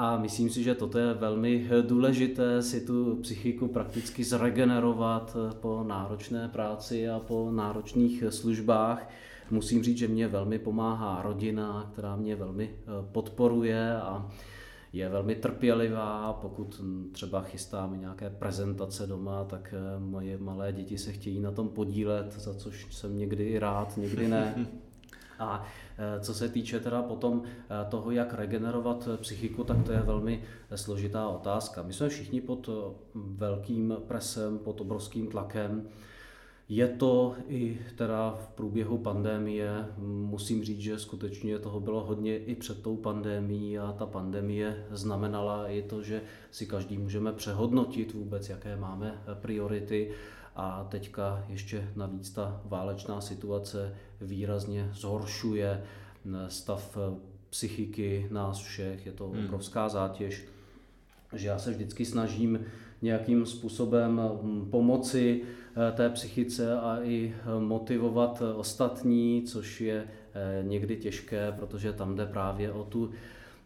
a 0.00 0.16
myslím 0.16 0.50
si, 0.50 0.62
že 0.62 0.74
toto 0.74 0.98
je 0.98 1.14
velmi 1.14 1.66
eh, 1.70 1.82
důležité 1.82 2.62
si 2.62 2.86
tu 2.86 3.16
psychiku 3.22 3.68
prakticky 3.68 4.24
zregenerovat 4.24 5.36
eh, 5.36 5.54
po 5.60 5.84
náročné 5.88 6.48
práci 6.48 7.08
a 7.08 7.18
po 7.18 7.50
náročných 7.50 8.22
eh, 8.22 8.30
službách. 8.30 9.10
Musím 9.50 9.82
říct, 9.82 9.98
že 9.98 10.08
mě 10.08 10.28
velmi 10.28 10.58
pomáhá 10.58 11.22
rodina, 11.22 11.90
která 11.92 12.16
mě 12.16 12.36
velmi 12.36 12.70
eh, 12.72 12.86
podporuje 13.12 13.96
a 13.96 14.30
je 14.92 15.08
velmi 15.08 15.34
trpělivá, 15.34 16.32
pokud 16.32 16.80
třeba 17.12 17.42
chystáme 17.42 17.96
nějaké 17.96 18.30
prezentace 18.30 19.06
doma, 19.06 19.44
tak 19.44 19.74
eh, 19.76 20.00
moje 20.00 20.38
malé 20.38 20.72
děti 20.72 20.98
se 20.98 21.12
chtějí 21.12 21.40
na 21.40 21.50
tom 21.50 21.68
podílet, 21.68 22.32
za 22.32 22.54
což 22.54 22.94
jsem 22.94 23.18
někdy 23.18 23.44
i 23.44 23.58
rád, 23.58 23.96
někdy 23.96 24.28
ne. 24.28 24.66
A 25.38 25.66
eh, 25.98 26.20
co 26.20 26.34
se 26.34 26.48
týče 26.48 26.80
teda 26.80 27.02
potom 27.02 27.42
toho, 27.88 28.10
jak 28.10 28.34
regenerovat 28.34 29.08
psychiku, 29.16 29.64
tak 29.64 29.76
to 29.86 29.92
je 29.92 29.98
velmi 29.98 30.42
složitá 30.74 31.28
otázka. 31.28 31.82
My 31.82 31.92
jsme 31.92 32.08
všichni 32.08 32.40
pod 32.40 32.70
velkým 33.14 33.96
presem, 34.08 34.58
pod 34.58 34.80
obrovským 34.80 35.26
tlakem. 35.26 35.88
Je 36.68 36.88
to 36.88 37.36
i 37.48 37.78
teda 37.96 38.30
v 38.30 38.48
průběhu 38.48 38.98
pandémie, 38.98 39.86
musím 39.98 40.64
říct, 40.64 40.80
že 40.80 40.98
skutečně 40.98 41.58
toho 41.58 41.80
bylo 41.80 42.04
hodně 42.04 42.38
i 42.38 42.54
před 42.54 42.82
tou 42.82 42.96
pandémií 42.96 43.78
a 43.78 43.92
ta 43.92 44.06
pandemie 44.06 44.86
znamenala 44.90 45.68
i 45.68 45.82
to, 45.82 46.02
že 46.02 46.22
si 46.50 46.66
každý 46.66 46.98
můžeme 46.98 47.32
přehodnotit 47.32 48.14
vůbec, 48.14 48.48
jaké 48.48 48.76
máme 48.76 49.22
priority. 49.34 50.10
A 50.56 50.84
teďka 50.90 51.44
ještě 51.48 51.88
navíc 51.96 52.30
ta 52.30 52.60
válečná 52.64 53.20
situace 53.20 53.96
výrazně 54.20 54.90
zhoršuje 54.92 55.82
stav 56.48 56.98
psychiky 57.50 58.28
nás 58.30 58.58
všech, 58.58 59.06
je 59.06 59.12
to 59.12 59.26
obrovská 59.26 59.88
zátěž, 59.88 60.46
že 61.32 61.48
já 61.48 61.58
se 61.58 61.70
vždycky 61.70 62.04
snažím 62.04 62.64
nějakým 63.02 63.46
způsobem 63.46 64.20
hm, 64.42 64.68
pomoci 64.70 65.42
eh, 65.42 65.92
té 65.92 66.10
psychice 66.10 66.80
a 66.80 66.98
i 67.02 67.34
eh, 67.34 67.60
motivovat 67.60 68.42
eh, 68.42 68.54
ostatní, 68.54 69.42
což 69.46 69.80
je 69.80 70.04
někdy 70.62 70.96
těžké, 70.96 71.52
protože 71.58 71.92
tam 71.92 72.16
jde 72.16 72.26
právě 72.26 72.72
o 72.72 72.84
tu, 72.84 73.10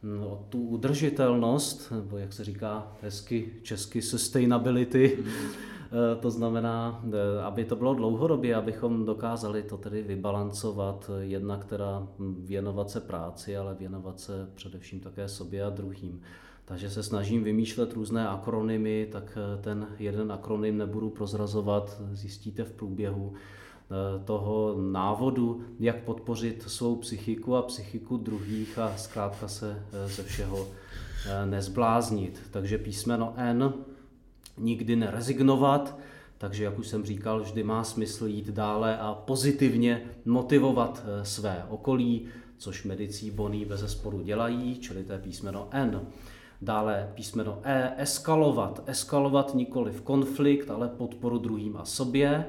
hm, 0.03 0.23
o 0.23 0.47
tu 0.49 0.69
udržitelnost, 0.69 1.91
nebo 1.91 2.19
jak 2.19 2.33
se 2.33 2.45
říká 2.45 2.93
hezky 3.03 3.53
česky 3.63 4.03
sustainability, 4.03 5.19
Eh, 5.93 6.17
to 6.21 6.31
znamená, 6.31 7.05
aby 7.43 7.65
to 7.65 7.77
bylo 7.77 7.95
dlouhodobě, 7.95 8.55
abychom 8.55 9.05
dokázali 9.05 9.63
to 9.63 9.77
tedy 9.77 10.03
vybalancovat, 10.03 11.11
jednak 11.21 11.65
teda 11.65 12.09
hm, 12.19 12.45
věnovat 12.47 12.91
se 12.91 13.01
práci, 13.01 13.57
ale 13.57 13.75
věnovat 13.75 14.21
se 14.21 14.49
především 14.55 15.01
také 15.01 15.29
sobě 15.29 15.65
a 15.65 15.71
druhým. 15.71 16.21
Takže 16.65 16.91
se 16.91 17.03
snažím 17.03 17.45
vymýšlet 17.45 17.93
různé 17.93 18.29
akronymy, 18.29 19.09
tak 19.13 19.39
eh, 19.39 19.63
ten 19.63 19.87
jeden 19.99 20.33
akronym 20.33 20.79
nebudu 20.79 21.11
prozrazovat, 21.11 22.03
zjistíte 22.13 22.65
v 22.65 22.73
průběhu. 22.73 23.33
toho 24.25 24.75
návodu, 24.93 25.61
jak 25.81 26.05
podpořit 26.05 26.63
svou 26.67 26.97
psychiku 26.97 27.57
a 27.57 27.63
psychiku 27.63 28.17
druhých 28.17 28.79
a 28.79 28.97
zkrátka 28.97 29.49
se 29.49 29.83
ze 30.07 30.23
všeho 30.23 30.69
nezbláznit. 31.45 32.41
Takže 32.51 32.79
písmeno 32.79 33.35
N 33.37 33.73
nikdy 34.59 34.97
nerezignovat, 34.97 35.99
takže, 36.39 36.65
jak 36.65 36.79
už 36.79 36.89
jsem 36.89 37.05
říkal, 37.05 37.41
vždy 37.41 37.63
má 37.63 37.85
smysl 37.85 38.27
jít 38.27 38.49
dále 38.49 38.99
a 38.99 39.15
pozitivně 39.15 40.03
motivovat 40.25 41.05
eh, 41.05 41.25
své 41.25 41.65
okolí, 41.69 42.27
což 42.59 42.85
medicí 42.85 43.31
Boní 43.31 43.65
bez 43.65 43.93
sporu 43.93 44.23
dělají, 44.23 44.79
čili 44.79 45.05
to 45.05 45.13
je 45.13 45.19
písmeno 45.19 45.69
N. 45.71 46.01
Dále 46.63 47.11
písmeno 47.15 47.59
E, 47.63 47.93
eskalovat. 47.97 48.83
Eskalovat 48.87 49.55
nikoli 49.55 49.93
v 49.93 50.01
konflikt, 50.01 50.71
ale 50.71 50.89
podporu 50.89 51.39
druhým 51.39 51.77
a 51.77 51.85
sobě. 51.85 52.47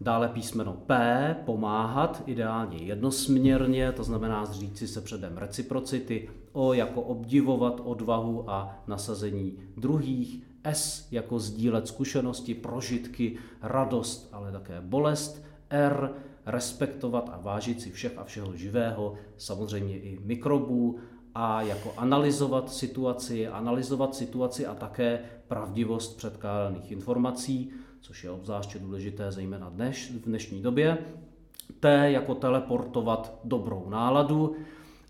Dále 0.00 0.28
písmeno 0.28 0.72
P, 0.72 1.36
pomáhat, 1.44 2.22
ideálně 2.26 2.78
jednosměrně, 2.78 3.92
to 3.92 4.04
znamená 4.04 4.44
zříci 4.44 4.88
se 4.88 5.00
předem 5.00 5.36
reciprocity. 5.36 6.30
O 6.52 6.72
jako 6.72 7.02
obdivovat 7.02 7.80
odvahu 7.84 8.50
a 8.50 8.82
nasazení 8.86 9.58
druhých. 9.76 10.42
S 10.64 11.12
jako 11.12 11.38
sdílet 11.38 11.88
zkušenosti, 11.88 12.54
prožitky, 12.54 13.38
radost, 13.62 14.28
ale 14.32 14.52
také 14.52 14.80
bolest. 14.80 15.44
R 15.70 16.10
respektovat 16.46 17.30
a 17.32 17.38
vážit 17.42 17.80
si 17.80 17.90
všech 17.90 18.18
a 18.18 18.24
všeho 18.24 18.56
živého, 18.56 19.14
samozřejmě 19.36 19.98
i 19.98 20.18
mikrobů. 20.24 20.98
A 21.34 21.62
jako 21.62 21.92
analyzovat 21.96 22.72
situaci, 22.72 23.48
analyzovat 23.48 24.14
situaci 24.14 24.66
a 24.66 24.74
také 24.74 25.20
pravdivost 25.48 26.16
předkládaných 26.16 26.92
informací, 26.92 27.70
což 28.00 28.24
je 28.24 28.30
obzvláště 28.30 28.78
důležité 28.78 29.32
zejména 29.32 29.70
dneš, 29.70 30.10
v 30.10 30.20
dnešní 30.20 30.62
době. 30.62 30.98
T 31.80 32.10
jako 32.10 32.34
teleportovat 32.34 33.40
dobrou 33.44 33.88
náladu. 33.88 34.56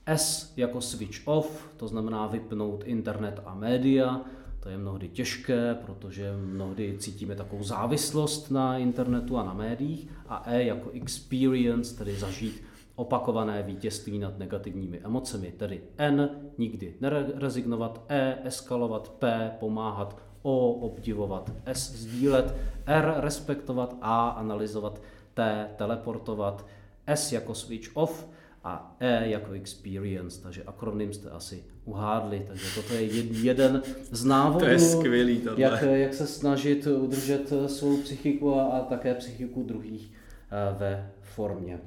S 0.07 0.53
jako 0.57 0.81
switch 0.81 1.29
off, 1.29 1.71
to 1.77 1.89
znamená 1.89 2.27
vypnout 2.27 2.85
internet 2.85 3.41
a 3.45 3.55
média. 3.55 4.21
To 4.63 4.69
je 4.69 4.79
mnohdy 4.79 5.09
těžké, 5.09 5.75
protože 5.75 6.33
mnohdy 6.37 6.97
cítíme 6.99 7.35
takovou 7.35 7.63
závislost 7.63 8.51
na 8.51 8.79
internetu 8.79 9.39
a 9.39 9.45
na 9.45 9.55
médiích. 9.55 10.09
A 10.29 10.43
E 10.47 10.65
jako 10.65 10.91
experience, 10.91 11.97
tedy 11.97 12.17
zažít 12.17 12.63
opakované 12.95 13.63
vítězství 13.63 14.19
nad 14.19 14.39
negativními 14.39 15.01
emocemi. 15.05 15.53
Tedy 15.57 15.81
N 15.99 16.31
nikdy 16.59 16.95
nerezignovat, 17.01 18.05
E 18.09 18.39
eskalovat, 18.45 19.09
P 19.09 19.53
pomáhat, 19.61 20.17
O 20.43 20.71
obdivovat, 20.73 21.53
S 21.65 21.93
sdílet, 21.93 22.55
R 22.87 23.15
respektovat, 23.17 23.97
A 24.01 24.29
analyzovat, 24.29 25.03
T 25.35 25.69
teleportovat, 25.77 26.67
S 27.07 27.33
jako 27.33 27.55
switch 27.55 27.91
off, 27.95 28.27
a 28.65 28.97
E 29.01 29.29
jako 29.29 29.53
experience, 29.53 30.43
takže 30.43 30.63
akronym 30.63 31.13
jste 31.13 31.31
asi 31.31 31.65
uhádli, 31.85 32.45
takže 32.47 32.65
toto 32.75 32.95
je 32.95 33.03
jeden 33.43 33.83
z 34.11 34.25
návodů, 34.25 34.59
to 34.59 34.71
je 34.71 34.79
skvělý 34.79 35.43
jak, 35.57 35.83
jak 35.83 36.15
se 36.15 36.27
snažit 36.27 36.87
udržet 36.87 37.53
svou 37.67 37.97
psychiku 37.97 38.55
a, 38.55 38.63
a 38.63 38.85
také 38.85 39.15
psychiku 39.15 39.63
druhých 39.63 40.13
e, 40.51 40.79
ve 40.79 41.11
formě. 41.21 41.81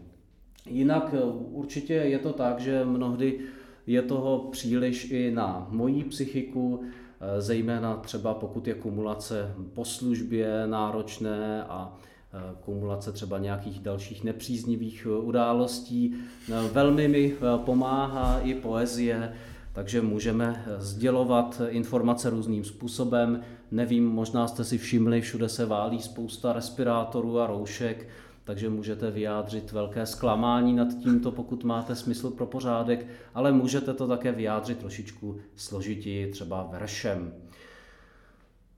Jinak 0.70 1.14
e, 1.14 1.24
určitě 1.34 1.94
je 1.94 2.20
to 2.20 2.34
tak, 2.34 2.60
že 2.60 2.86
mnohdy 2.86 3.40
je 3.88 4.02
toho 4.02 4.40
příliš 4.52 5.12
i 5.12 5.32
na 5.32 5.68
mojí 5.70 6.04
psychiku, 6.04 6.84
e, 6.84 7.42
zejména 7.42 7.96
třeba 7.96 8.34
pokud 8.34 8.68
je 8.68 8.74
kumulace 8.74 9.56
po 9.74 9.86
službě 9.86 10.68
náročné 10.68 11.64
a 11.64 11.98
Eh, 12.36 12.56
kumulace 12.66 13.12
třeba 13.12 13.38
nějakých 13.38 13.80
dalších 13.80 14.24
nepříznivých 14.24 15.08
eh, 15.10 15.18
událostí. 15.18 16.16
Eh, 16.50 16.70
velmi 16.74 17.08
mi 17.08 17.36
pomáhá 17.66 18.40
i 18.40 18.54
poezie, 18.54 19.34
takže 19.74 20.02
můžeme 20.02 20.66
sdělovat 20.78 21.62
informace 21.68 22.30
různým 22.30 22.64
způsobem. 22.64 23.42
Nevím, 23.72 24.06
možná 24.06 24.48
jste 24.48 24.64
si 24.64 24.78
všimli, 24.78 25.22
všude 25.22 25.50
se 25.50 25.66
válí 25.66 26.02
spousta 26.02 26.54
respirátorů 26.54 27.40
a 27.40 27.48
roušek, 27.48 28.08
takže 28.44 28.70
můžete 28.70 29.12
vyjádřit 29.12 29.72
velké 29.72 30.06
zklamání 30.06 30.74
nad 30.74 30.88
tímto, 31.04 31.32
pokud 31.32 31.64
máte 31.64 31.96
smysl 31.96 32.30
pro 32.30 32.46
pořádek, 32.46 33.08
ale 33.34 33.52
můžete 33.52 33.94
to 33.94 34.08
také 34.08 34.32
vyjádřit 34.32 34.78
trošičku 34.78 35.38
složitěji, 35.56 36.32
třeba 36.32 36.64
veršem. 36.72 37.34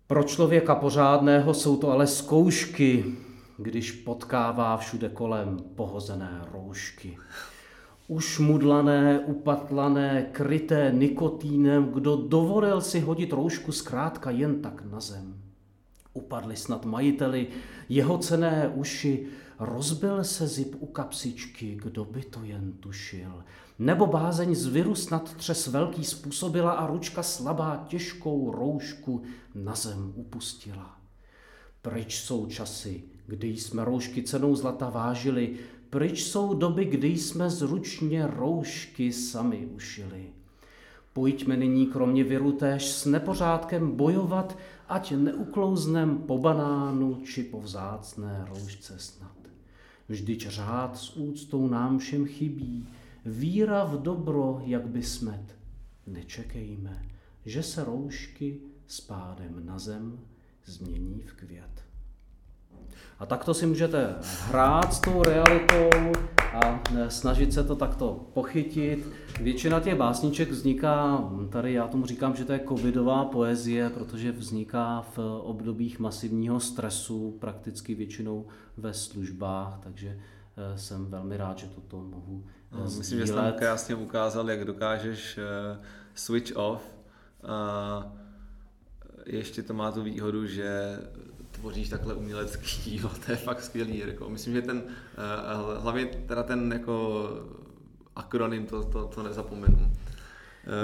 Pro 0.08 0.24
člověka 0.24 0.76
pořádného 0.76 1.54
jsou 1.54 1.78
to 1.78 1.92
ale 1.92 2.08
zkoušky, 2.08 3.06
když 3.58 3.92
potkává 3.92 4.78
všude 4.78 5.10
kolem 5.10 5.58
pohozené 5.76 6.42
roušky. 6.52 7.18
Ušmudlané, 8.08 9.20
upatlané, 9.20 10.30
kryté 10.32 10.92
nikotínem, 10.96 11.86
kdo 11.86 12.16
dovolil 12.16 12.82
si 12.82 13.00
hodit 13.00 13.34
roušku 13.34 13.72
zkrátka 13.72 14.32
jen 14.32 14.62
tak 14.62 14.84
na 14.92 15.00
zem. 15.00 15.36
Upadli 16.14 16.56
snad 16.56 16.86
majiteli 16.86 17.48
jeho 17.90 18.18
cené 18.18 18.72
uši, 18.76 19.28
rozbil 19.60 20.24
se 20.24 20.48
zip 20.48 20.76
u 20.80 20.86
kapsičky, 20.86 21.80
kdo 21.84 22.06
by 22.06 22.24
to 22.24 22.44
jen 22.44 22.74
tušil. 22.74 23.44
Nebo 23.80 24.06
bázeň 24.06 24.56
z 24.56 24.66
viru 24.66 24.96
snad 24.96 25.34
třes 25.34 25.68
velký 25.68 26.04
způsobila 26.04 26.72
a 26.72 26.88
ručka 26.88 27.24
slabá 27.24 27.86
těžkou 27.88 28.52
roušku 28.52 29.24
na 29.56 29.76
zem 29.76 30.14
upustila. 30.16 30.98
Pryč 31.82 32.20
jsou 32.20 32.46
časy, 32.46 33.04
kdy 33.28 33.48
jsme 33.48 33.86
roušky 33.86 34.24
cenou 34.24 34.56
zlata 34.56 34.90
vážili, 34.90 35.56
pryč 35.90 36.24
jsou 36.24 36.54
doby, 36.54 36.86
kdy 36.86 37.08
jsme 37.08 37.50
zručně 37.50 38.28
roušky 38.28 39.14
sami 39.14 39.66
ušili. 39.66 40.26
Pojďme 41.14 41.58
nyní 41.58 41.88
kromě 41.88 42.24
viru 42.24 42.52
též 42.52 42.92
s 42.92 43.06
nepořádkem 43.06 43.96
bojovat, 43.96 44.58
ať 44.90 45.12
neuklouznem 45.12 46.18
po 46.18 46.38
banánu 46.38 47.22
či 47.26 47.44
po 47.44 47.62
vzácné 47.62 48.46
roušce 48.50 49.00
snad. 49.00 49.45
Vždyť 50.10 50.48
řád 50.48 50.98
s 50.98 51.18
úctou 51.18 51.68
nám 51.68 51.98
všem 52.00 52.26
chybí, 52.26 52.88
víra 53.26 53.84
v 53.84 54.02
dobro, 54.02 54.62
jak 54.66 54.88
by 54.88 55.04
smet. 55.04 55.56
Nečekejme, 56.08 57.10
že 57.46 57.64
se 57.64 57.84
roušky 57.84 58.62
spádem 58.88 59.66
na 59.66 59.80
zem 59.80 60.20
změní 60.66 61.22
v 61.22 61.34
květ. 61.34 61.85
A 63.20 63.26
takto 63.26 63.54
si 63.54 63.66
můžete 63.66 64.16
hrát 64.22 64.94
s 64.94 65.00
tou 65.00 65.24
realitou 65.24 66.12
a 66.54 66.84
e, 66.98 67.10
snažit 67.10 67.54
se 67.54 67.64
to 67.64 67.76
takto 67.76 68.30
pochytit. 68.34 69.08
Většina 69.42 69.80
těch 69.80 69.96
básniček 69.96 70.52
vzniká, 70.52 71.30
tady 71.50 71.74
já 71.74 71.88
tomu 71.88 72.06
říkám, 72.06 72.36
že 72.36 72.46
to 72.46 72.54
je 72.54 72.60
covidová 72.68 73.26
poezie, 73.26 73.90
protože 73.90 74.32
vzniká 74.32 75.06
v 75.16 75.20
obdobích 75.44 76.00
masivního 76.00 76.60
stresu, 76.60 77.38
prakticky 77.40 77.96
většinou 77.96 78.46
ve 78.78 78.94
službách, 78.94 79.80
takže 79.84 80.20
e, 80.58 80.78
jsem 80.78 81.06
velmi 81.06 81.38
rád, 81.38 81.58
že 81.58 81.68
toto 81.68 81.98
mohu 81.98 82.46
no, 82.72 82.84
Myslím, 82.98 83.20
že 83.20 83.28
jsi 83.28 83.34
tam 83.34 83.54
krásně 83.54 83.96
ukázal, 83.96 84.50
jak 84.50 84.66
dokážeš 84.66 85.40
switch 86.16 86.56
off. 86.56 86.82
A 87.44 88.12
ještě 89.26 89.64
to 89.64 89.74
má 89.74 89.92
tu 89.92 90.04
výhodu, 90.04 90.48
že 90.48 91.00
tvoříš 91.56 91.90
takhle 91.90 92.14
umělecký 92.14 92.92
dílo, 92.92 93.12
to 93.26 93.32
je 93.32 93.38
fakt 93.38 93.64
skvělý. 93.64 93.98
Jako. 93.98 94.30
Myslím, 94.30 94.54
že 94.54 94.62
ten, 94.62 94.84
eh, 94.88 95.80
hlavně 95.80 96.06
teda 96.06 96.44
ten 96.44 96.72
jako 96.74 97.30
akronym, 98.16 98.66
to, 98.66 98.84
to, 98.84 99.06
to 99.06 99.24
nezapomenu. 99.24 99.92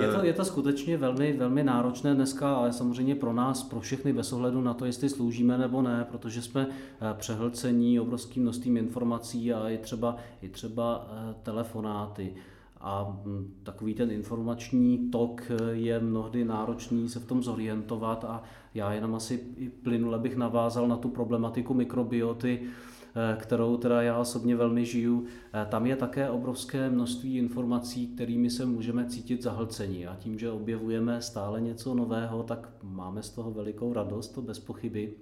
Je 0.02 0.08
to, 0.08 0.26
je 0.26 0.34
to 0.34 0.46
skutečně 0.46 0.98
velmi, 0.98 1.34
velmi 1.34 1.64
náročné 1.64 2.16
dneska, 2.16 2.56
ale 2.56 2.74
samozřejmě 2.74 3.16
pro 3.16 3.34
nás, 3.34 3.64
pro 3.64 3.80
všechny 3.80 4.14
bez 4.14 4.34
ohledu 4.34 4.62
na 4.62 4.74
to, 4.74 4.86
jestli 4.86 5.10
sloužíme 5.10 5.58
nebo 5.58 5.82
ne, 5.82 6.06
protože 6.12 6.42
jsme 6.42 6.68
eh, 6.70 7.14
přehlcení 7.14 8.00
obrovským 8.00 8.44
množstvím 8.44 8.78
informací 8.78 9.54
a 9.54 9.70
i 9.70 9.78
třeba, 9.78 10.18
i 10.42 10.50
třeba 10.50 11.08
eh, 11.12 11.36
telefonáty. 11.44 12.34
A 12.84 13.22
hm, 13.26 13.54
takový 13.64 13.94
ten 13.94 14.12
informační 14.12 15.10
tok 15.12 15.52
je 15.72 16.00
mnohdy 16.00 16.46
náročný 16.46 17.10
se 17.10 17.20
v 17.20 17.26
tom 17.26 17.44
zorientovat 17.44 18.24
a 18.24 18.44
já 18.74 18.94
jenom 18.94 19.16
asi 19.16 19.38
plynule 19.84 20.20
bych 20.20 20.38
navázal 20.38 20.88
na 20.88 20.98
tu 20.98 21.10
problematiku 21.10 21.74
mikrobioty, 21.74 22.62
eh, 22.62 23.38
kterou 23.40 23.78
teda 23.78 24.02
já 24.02 24.18
osobně 24.18 24.56
velmi 24.56 24.86
žiju. 24.86 25.26
Eh, 25.54 25.68
tam 25.72 25.86
je 25.86 25.96
také 25.96 26.30
obrovské 26.30 26.90
množství 26.90 27.38
informací, 27.38 28.08
kterými 28.08 28.50
se 28.50 28.66
můžeme 28.66 29.06
cítit 29.06 29.44
zahlcení 29.44 30.08
a 30.08 30.16
tím, 30.16 30.40
že 30.40 30.52
objevujeme 30.52 31.22
stále 31.22 31.62
něco 31.62 31.96
nového, 31.96 32.44
tak 32.44 32.70
máme 32.84 33.24
z 33.24 33.30
toho 33.30 33.52
velikou 33.52 33.94
radost, 33.94 34.28
to 34.28 34.42
bez 34.42 34.60
pochyby. 34.60 35.14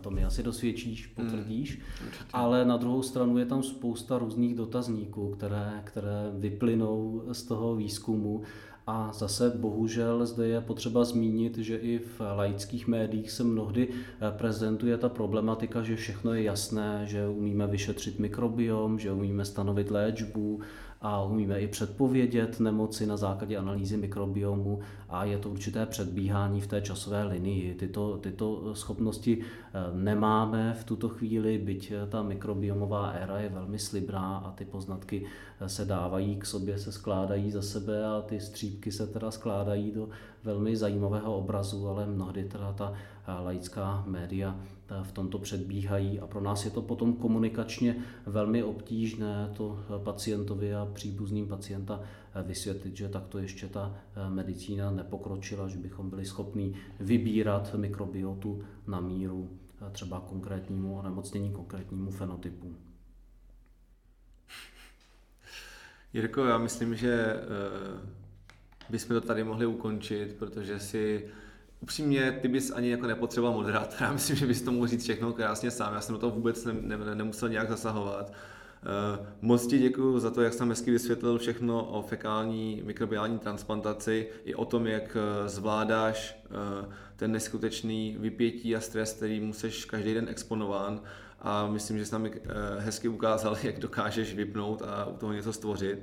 To 0.00 0.10
mi 0.10 0.24
asi 0.24 0.42
dosvědčíš, 0.42 1.06
potvrdíš. 1.06 1.78
Hmm, 2.00 2.10
ale 2.32 2.64
na 2.64 2.76
druhou 2.76 3.02
stranu 3.02 3.38
je 3.38 3.46
tam 3.46 3.62
spousta 3.62 4.18
různých 4.18 4.54
dotazníků, 4.54 5.30
které, 5.30 5.82
které 5.84 6.30
vyplynou 6.32 7.22
z 7.32 7.42
toho 7.42 7.76
výzkumu 7.76 8.42
a 8.90 9.12
zase 9.12 9.50
bohužel 9.50 10.26
zde 10.26 10.48
je 10.48 10.60
potřeba 10.60 11.04
zmínit, 11.04 11.58
že 11.58 11.76
i 11.76 11.98
v 11.98 12.20
laických 12.20 12.86
médiích 12.86 13.30
se 13.30 13.44
mnohdy 13.44 13.88
eh, 13.88 14.30
prezentuje 14.38 14.98
ta 14.98 15.08
problematika, 15.08 15.82
že 15.82 15.96
všechno 15.96 16.34
je 16.34 16.42
jasné, 16.42 17.02
že 17.06 17.28
umíme 17.28 17.66
vyšetřit 17.66 18.18
mikrobiom, 18.18 18.98
že 18.98 19.12
umíme 19.12 19.44
stanovit 19.44 19.90
léčbu, 19.90 20.60
a 21.00 21.22
umíme 21.22 21.60
i 21.60 21.68
předpovědět 21.68 22.60
nemoci 22.60 23.06
na 23.06 23.16
základě 23.16 23.56
analýzy 23.56 23.96
mikrobiomu 23.96 24.80
a 25.08 25.24
je 25.24 25.38
to 25.38 25.50
určité 25.50 25.86
předbíhání 25.86 26.60
v 26.60 26.66
té 26.66 26.80
časové 26.80 27.24
linii. 27.24 27.74
Tyto, 27.74 28.18
tyto 28.18 28.74
schopnosti 28.74 29.38
eh, 29.40 29.78
nemáme 29.94 30.74
v 30.80 30.84
tuto 30.84 31.08
chvíli, 31.08 31.58
byť 31.58 31.90
eh, 31.90 32.06
ta 32.06 32.22
mikrobiomová 32.22 33.10
éra 33.10 33.40
je 33.40 33.48
velmi 33.48 33.78
slibná 33.78 34.38
a 34.38 34.52
ty 34.52 34.64
poznatky 34.64 35.26
eh, 35.60 35.68
se 35.68 35.84
dávají 35.84 36.36
k 36.36 36.46
sobě, 36.46 36.78
se 36.78 36.92
skládají 36.92 37.50
za 37.50 37.62
sebe 37.62 38.06
a 38.06 38.22
ty 38.22 38.40
střípky 38.40 38.92
se 38.92 39.06
teda 39.06 39.30
skládají 39.30 39.92
do 39.92 40.08
velmi 40.44 40.76
zajímavého 40.76 41.36
obrazu, 41.36 41.88
ale 41.88 42.06
mnohdy 42.06 42.44
teda 42.44 42.72
ta 42.72 42.92
laická 43.42 44.04
média 44.06 44.60
v 45.02 45.12
tomto 45.12 45.38
předbíhají 45.38 46.20
a 46.20 46.26
pro 46.26 46.40
nás 46.40 46.64
je 46.64 46.70
to 46.70 46.82
potom 46.82 47.12
komunikačně 47.12 47.96
velmi 48.26 48.62
obtížné 48.62 49.50
to 49.56 49.78
pacientovi 50.04 50.74
a 50.74 50.88
příbuzným 50.92 51.48
pacienta 51.48 52.00
vysvětlit, 52.42 52.96
že 52.96 53.08
takto 53.08 53.38
ještě 53.38 53.66
ta 53.66 53.94
medicína 54.28 54.90
nepokročila, 54.90 55.68
že 55.68 55.78
bychom 55.78 56.10
byli 56.10 56.24
schopni 56.24 56.74
vybírat 57.00 57.74
mikrobiotu 57.74 58.62
na 58.86 59.00
míru 59.00 59.50
třeba 59.92 60.20
konkrétnímu 60.20 60.98
onemocnění, 60.98 61.52
konkrétnímu 61.52 62.10
fenotypu. 62.10 62.74
Jirko, 66.12 66.44
já 66.44 66.58
myslím, 66.58 66.94
že 66.94 67.34
eh, 67.34 68.17
bychom 68.90 69.20
to 69.20 69.26
tady 69.26 69.44
mohli 69.44 69.66
ukončit, 69.66 70.36
protože 70.38 70.80
si 70.80 71.28
Upřímně, 71.80 72.38
ty 72.42 72.48
bys 72.48 72.70
ani 72.70 72.90
jako 72.90 73.06
nepotřeboval 73.06 73.56
moderátora. 73.56 74.06
Já 74.06 74.12
myslím, 74.12 74.36
že 74.36 74.46
bys 74.46 74.62
to 74.62 74.72
mohl 74.72 74.86
říct 74.86 75.02
všechno 75.02 75.32
krásně 75.32 75.70
sám. 75.70 75.94
Já 75.94 76.00
jsem 76.00 76.12
do 76.12 76.18
toho 76.18 76.34
vůbec 76.34 76.64
ne, 76.64 76.72
ne, 76.72 77.14
nemusel 77.14 77.48
nějak 77.48 77.68
zasahovat. 77.68 78.32
Uh, 79.18 79.26
moc 79.40 79.66
ti 79.66 79.78
děkuji 79.78 80.18
za 80.18 80.30
to, 80.30 80.42
jak 80.42 80.52
jsem 80.52 80.68
hezky 80.68 80.90
vysvětlil 80.90 81.38
všechno 81.38 81.84
o 81.84 82.02
fekální 82.02 82.82
mikrobiální 82.84 83.38
transplantaci 83.38 84.28
i 84.44 84.54
o 84.54 84.64
tom, 84.64 84.86
jak 84.86 85.16
uh, 85.16 85.48
zvládáš 85.48 86.42
uh, 86.84 86.92
ten 87.16 87.32
neskutečný 87.32 88.16
vypětí 88.20 88.76
a 88.76 88.80
stres, 88.80 89.12
který 89.12 89.40
musíš 89.40 89.84
každý 89.84 90.14
den 90.14 90.28
exponován 90.28 91.00
a 91.40 91.66
myslím, 91.66 91.98
že 91.98 92.06
jsi 92.06 92.12
nám 92.12 92.28
hezky 92.78 93.08
ukázal, 93.08 93.56
jak 93.62 93.78
dokážeš 93.78 94.34
vypnout 94.34 94.82
a 94.82 95.06
u 95.06 95.16
toho 95.16 95.32
něco 95.32 95.52
stvořit. 95.52 95.98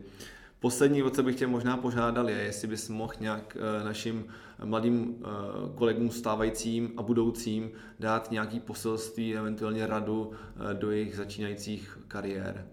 Poslední, 0.66 1.04
o 1.04 1.10
co 1.10 1.24
bych 1.24 1.36
tě 1.36 1.48
možná 1.48 1.78
požádal, 1.78 2.30
je, 2.30 2.38
jestli 2.38 2.68
bys 2.68 2.90
mohl 2.90 3.14
nějak 3.20 3.58
eh, 3.60 3.84
našim 3.84 4.26
mladým 4.64 5.16
eh, 5.16 5.28
kolegům 5.76 6.12
stávajícím 6.12 6.94
a 6.98 7.02
budoucím 7.02 7.72
dát 8.00 8.32
nějaký 8.32 8.60
poselství, 8.60 9.36
eventuálně 9.38 9.88
radu 9.88 10.32
eh, 10.32 10.74
do 10.74 10.92
jejich 10.92 11.16
začínajících 11.16 11.98
kariér 12.08 12.68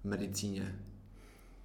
v 0.00 0.04
medicíně. 0.04 0.78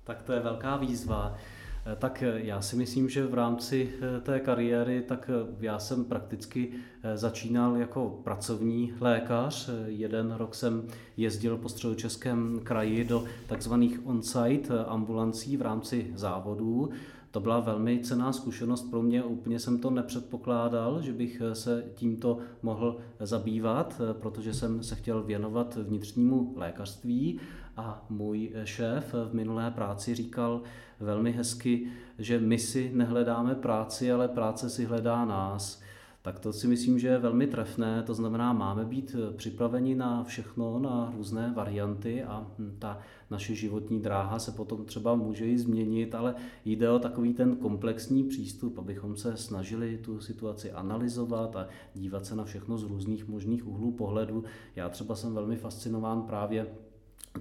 Tak 0.03 0.21
to 0.21 0.34
je 0.34 0.39
velká 0.39 0.77
výzva. 0.77 1.38
Eh, 1.85 1.95
tak 1.95 2.23
eh, 2.23 2.41
já 2.43 2.61
si 2.61 2.75
myslím, 2.75 3.09
že 3.09 3.27
v 3.27 3.33
rámci 3.33 3.93
eh, 4.17 4.21
té 4.21 4.39
kariéry, 4.39 5.01
tak 5.01 5.29
já 5.59 5.79
jsem 5.79 6.05
prakticky 6.05 6.71
začínal 7.15 7.77
jako 7.77 8.19
pracovní 8.23 8.93
lékař. 8.99 9.69
Jeden 9.85 10.31
rok 10.31 10.55
jsem 10.55 10.83
jezdil 11.17 11.57
po 11.57 11.69
středočeském 11.69 12.59
kraji 12.63 13.03
do 13.03 13.25
takzvaných 13.47 14.07
on-site 14.07 14.85
ambulancí 14.87 15.57
v 15.57 15.61
rámci 15.61 16.11
závodů. 16.15 16.89
To 17.31 17.39
byla 17.39 17.59
velmi 17.59 17.99
cená 17.99 18.33
zkušenost 18.33 18.89
pro 18.89 19.01
mě, 19.01 19.23
úplně 19.23 19.59
jsem 19.59 19.79
to 19.79 19.89
nepředpokládal, 19.89 21.01
že 21.01 21.13
bych 21.13 21.41
se 21.53 21.83
tímto 21.95 22.37
mohl 22.61 22.97
zabývat, 23.19 24.01
protože 24.19 24.53
jsem 24.53 24.83
se 24.83 24.95
chtěl 24.95 25.23
věnovat 25.23 25.75
vnitřnímu 25.75 26.53
lékařství 26.55 27.39
a 27.77 28.05
můj 28.09 28.51
šéf 28.63 29.15
v 29.31 29.33
minulé 29.33 29.71
práci 29.71 30.15
říkal 30.15 30.61
velmi 31.01 31.31
hezky, 31.31 31.87
že 32.17 32.39
my 32.39 32.59
si 32.59 32.91
nehledáme 32.93 33.55
práci, 33.55 34.11
ale 34.11 34.27
práce 34.27 34.69
si 34.69 34.85
hledá 34.85 35.25
nás. 35.25 35.81
Tak 36.23 36.39
to 36.39 36.53
si 36.53 36.67
myslím, 36.67 36.99
že 36.99 37.07
je 37.07 37.17
velmi 37.17 37.47
trefné, 37.47 38.03
to 38.03 38.13
znamená, 38.13 38.53
máme 38.53 38.85
být 38.85 39.15
připraveni 39.35 39.95
na 39.95 40.23
všechno, 40.23 40.79
na 40.79 41.13
různé 41.17 41.53
varianty 41.55 42.23
a 42.23 42.47
ta 42.79 42.99
naše 43.31 43.55
životní 43.55 43.99
dráha 43.99 44.39
se 44.39 44.51
potom 44.51 44.85
třeba 44.85 45.15
může 45.15 45.47
i 45.47 45.57
změnit, 45.57 46.15
ale 46.15 46.35
jde 46.65 46.89
o 46.89 46.99
takový 46.99 47.33
ten 47.33 47.55
komplexní 47.55 48.23
přístup, 48.23 48.79
abychom 48.79 49.15
se 49.15 49.37
snažili 49.37 49.97
tu 49.97 50.19
situaci 50.19 50.71
analyzovat 50.71 51.55
a 51.55 51.67
dívat 51.93 52.25
se 52.25 52.35
na 52.35 52.43
všechno 52.43 52.77
z 52.77 52.83
různých 52.83 53.27
možných 53.27 53.67
úhlů 53.67 53.91
pohledu. 53.91 54.43
Já 54.75 54.89
třeba 54.89 55.15
jsem 55.15 55.33
velmi 55.33 55.55
fascinován 55.55 56.21
právě 56.21 56.67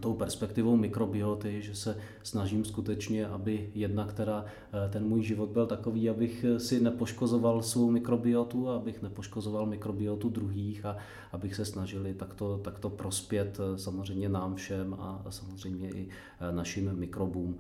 tou 0.01 0.15
perspektivou 0.15 0.77
mikrobioty, 0.77 1.63
že 1.63 1.75
se 1.75 1.97
snažím 2.23 2.65
skutečně, 2.65 3.27
aby 3.27 3.71
jedna, 3.75 4.07
která 4.07 4.45
eh, 4.45 4.89
ten 4.93 5.05
můj 5.05 5.23
život 5.23 5.49
byl 5.49 5.67
takový, 5.67 6.11
abych 6.11 6.45
si 6.59 6.81
nepoškozoval 6.81 7.63
svou 7.63 7.91
mikrobiotu, 7.91 8.69
abych 8.69 9.03
nepoškozoval 9.03 9.67
mikrobiotu 9.67 10.29
druhých 10.29 10.85
a 10.85 10.97
abych 11.33 11.55
se 11.55 11.65
snažili 11.65 12.15
takto, 12.15 12.59
takto 12.59 12.91
prospět 12.91 13.59
eh, 13.61 13.79
samozřejmě 13.79 14.29
nám 14.29 14.55
všem 14.55 14.95
a 14.99 15.25
samozřejmě 15.31 15.91
i 15.91 16.09
eh, 16.41 16.53
našim 16.53 16.99
mikrobům. 16.99 17.59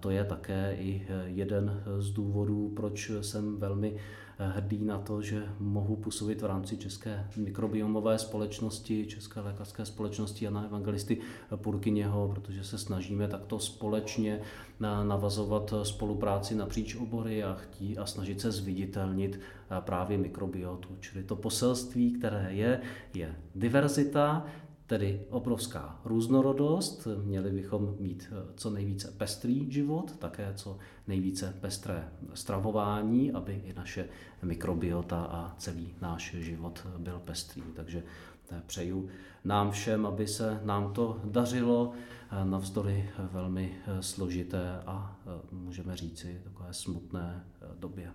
To 0.00 0.10
je 0.10 0.24
také 0.24 0.76
i 0.80 1.06
jeden 1.24 1.82
z 1.98 2.10
důvodů, 2.10 2.72
proč 2.76 3.10
jsem 3.20 3.56
velmi 3.56 3.96
hrdý 4.38 4.84
na 4.84 4.98
to, 4.98 5.22
že 5.22 5.48
mohu 5.58 5.96
působit 5.96 6.42
v 6.42 6.46
rámci 6.46 6.76
České 6.76 7.26
mikrobiomové 7.36 8.18
společnosti, 8.18 9.06
České 9.06 9.40
lékařské 9.40 9.84
společnosti 9.84 10.44
Jana 10.44 10.64
Evangelisty 10.64 11.18
Purkyněho, 11.56 12.28
protože 12.34 12.64
se 12.64 12.78
snažíme 12.78 13.28
takto 13.28 13.58
společně 13.58 14.40
navazovat 14.80 15.74
spolupráci 15.82 16.54
napříč 16.54 16.94
obory 16.94 17.44
a, 17.44 17.54
chtí, 17.54 17.98
a 17.98 18.06
snažit 18.06 18.40
se 18.40 18.50
zviditelnit 18.50 19.40
právě 19.80 20.18
mikrobiotu. 20.18 20.88
Čili 21.00 21.24
to 21.24 21.36
poselství, 21.36 22.12
které 22.12 22.48
je, 22.50 22.80
je 23.14 23.34
diverzita, 23.54 24.46
tedy 24.86 25.26
obrovská 25.30 26.00
různorodost. 26.04 27.08
Měli 27.24 27.50
bychom 27.50 27.96
mít 27.98 28.32
eh, 28.32 28.52
co 28.56 28.70
nejvíce 28.70 29.10
pestrý 29.10 29.72
život, 29.72 30.16
také 30.16 30.52
co 30.54 30.78
nejvíce 31.06 31.54
pestré 31.60 32.08
stravování, 32.34 33.32
aby 33.32 33.62
i 33.64 33.72
naše 33.72 34.08
mikrobiota 34.42 35.24
a 35.24 35.54
celý 35.58 35.94
náš 36.00 36.34
život 36.34 36.86
byl 36.98 37.20
pestrý. 37.24 37.62
Takže 37.76 38.02
eh, 38.50 38.62
přeju 38.66 39.08
nám 39.44 39.70
všem, 39.70 40.06
aby 40.06 40.26
se 40.26 40.60
nám 40.64 40.92
to 40.92 41.20
dařilo 41.24 41.92
eh, 41.92 42.44
navzdory 42.44 43.10
velmi 43.32 43.78
složité 44.00 44.80
a 44.86 45.20
můžeme 45.52 45.96
říci 45.96 46.40
takové 46.44 46.72
smutné 46.72 47.44
době. 47.78 48.12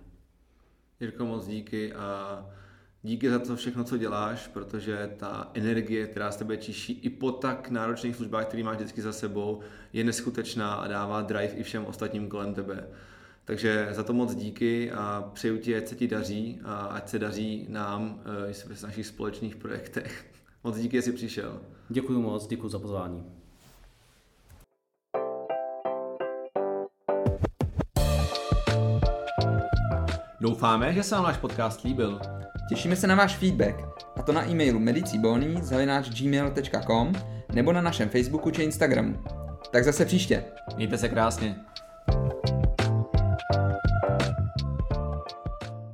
Jirko, 1.00 1.26
moc 1.26 1.46
díky 1.46 1.92
a 1.92 2.46
díky 3.02 3.30
za 3.30 3.38
to 3.38 3.56
všechno, 3.56 3.84
co 3.84 3.96
děláš, 3.96 4.48
protože 4.48 5.10
ta 5.16 5.50
energie, 5.54 6.06
která 6.06 6.30
z 6.32 6.36
tebe 6.36 6.56
čiší 6.56 6.92
i 6.92 7.10
po 7.10 7.32
tak 7.32 7.70
náročných 7.70 8.16
službách, 8.16 8.46
který 8.46 8.62
máš 8.62 8.76
vždycky 8.76 9.02
za 9.02 9.12
sebou, 9.12 9.60
je 9.92 10.04
neskutečná 10.04 10.74
a 10.74 10.88
dává 10.88 11.22
drive 11.22 11.52
i 11.54 11.62
všem 11.62 11.84
ostatním 11.84 12.28
kolem 12.28 12.54
tebe. 12.54 12.88
Takže 13.44 13.88
za 13.90 14.02
to 14.02 14.12
moc 14.12 14.34
díky 14.34 14.92
a 14.92 15.30
přeju 15.32 15.58
ti, 15.58 15.76
ať 15.76 15.88
se 15.88 15.94
ti 15.94 16.08
daří 16.08 16.60
a 16.64 16.74
ať 16.74 17.08
se 17.08 17.18
daří 17.18 17.66
nám 17.68 18.22
eh, 18.50 18.52
v 18.52 18.82
našich 18.82 19.06
společných 19.06 19.56
projektech. 19.56 20.26
Moc 20.64 20.78
díky, 20.78 20.96
že 20.96 21.02
jsi 21.02 21.12
přišel. 21.12 21.60
Děkuji 21.88 22.20
moc, 22.20 22.46
děkuji 22.46 22.68
za 22.68 22.78
pozvání. 22.78 23.24
Doufáme, 30.40 30.92
že 30.92 31.02
se 31.02 31.14
vám 31.14 31.24
náš 31.24 31.36
podcast 31.36 31.82
líbil. 31.82 32.20
Těšíme 32.72 32.96
se 32.96 33.06
na 33.06 33.14
váš 33.14 33.36
feedback, 33.36 33.76
a 34.16 34.22
to 34.22 34.32
na 34.32 34.48
e-mailu 34.48 34.78
medicibony.gmail.com 34.78 37.12
nebo 37.52 37.72
na 37.72 37.80
našem 37.80 38.08
Facebooku 38.08 38.50
či 38.50 38.62
Instagramu. 38.62 39.18
Tak 39.70 39.84
zase 39.84 40.04
příště. 40.04 40.44
Mějte 40.76 40.98
se 40.98 41.08
krásně. 41.08 41.56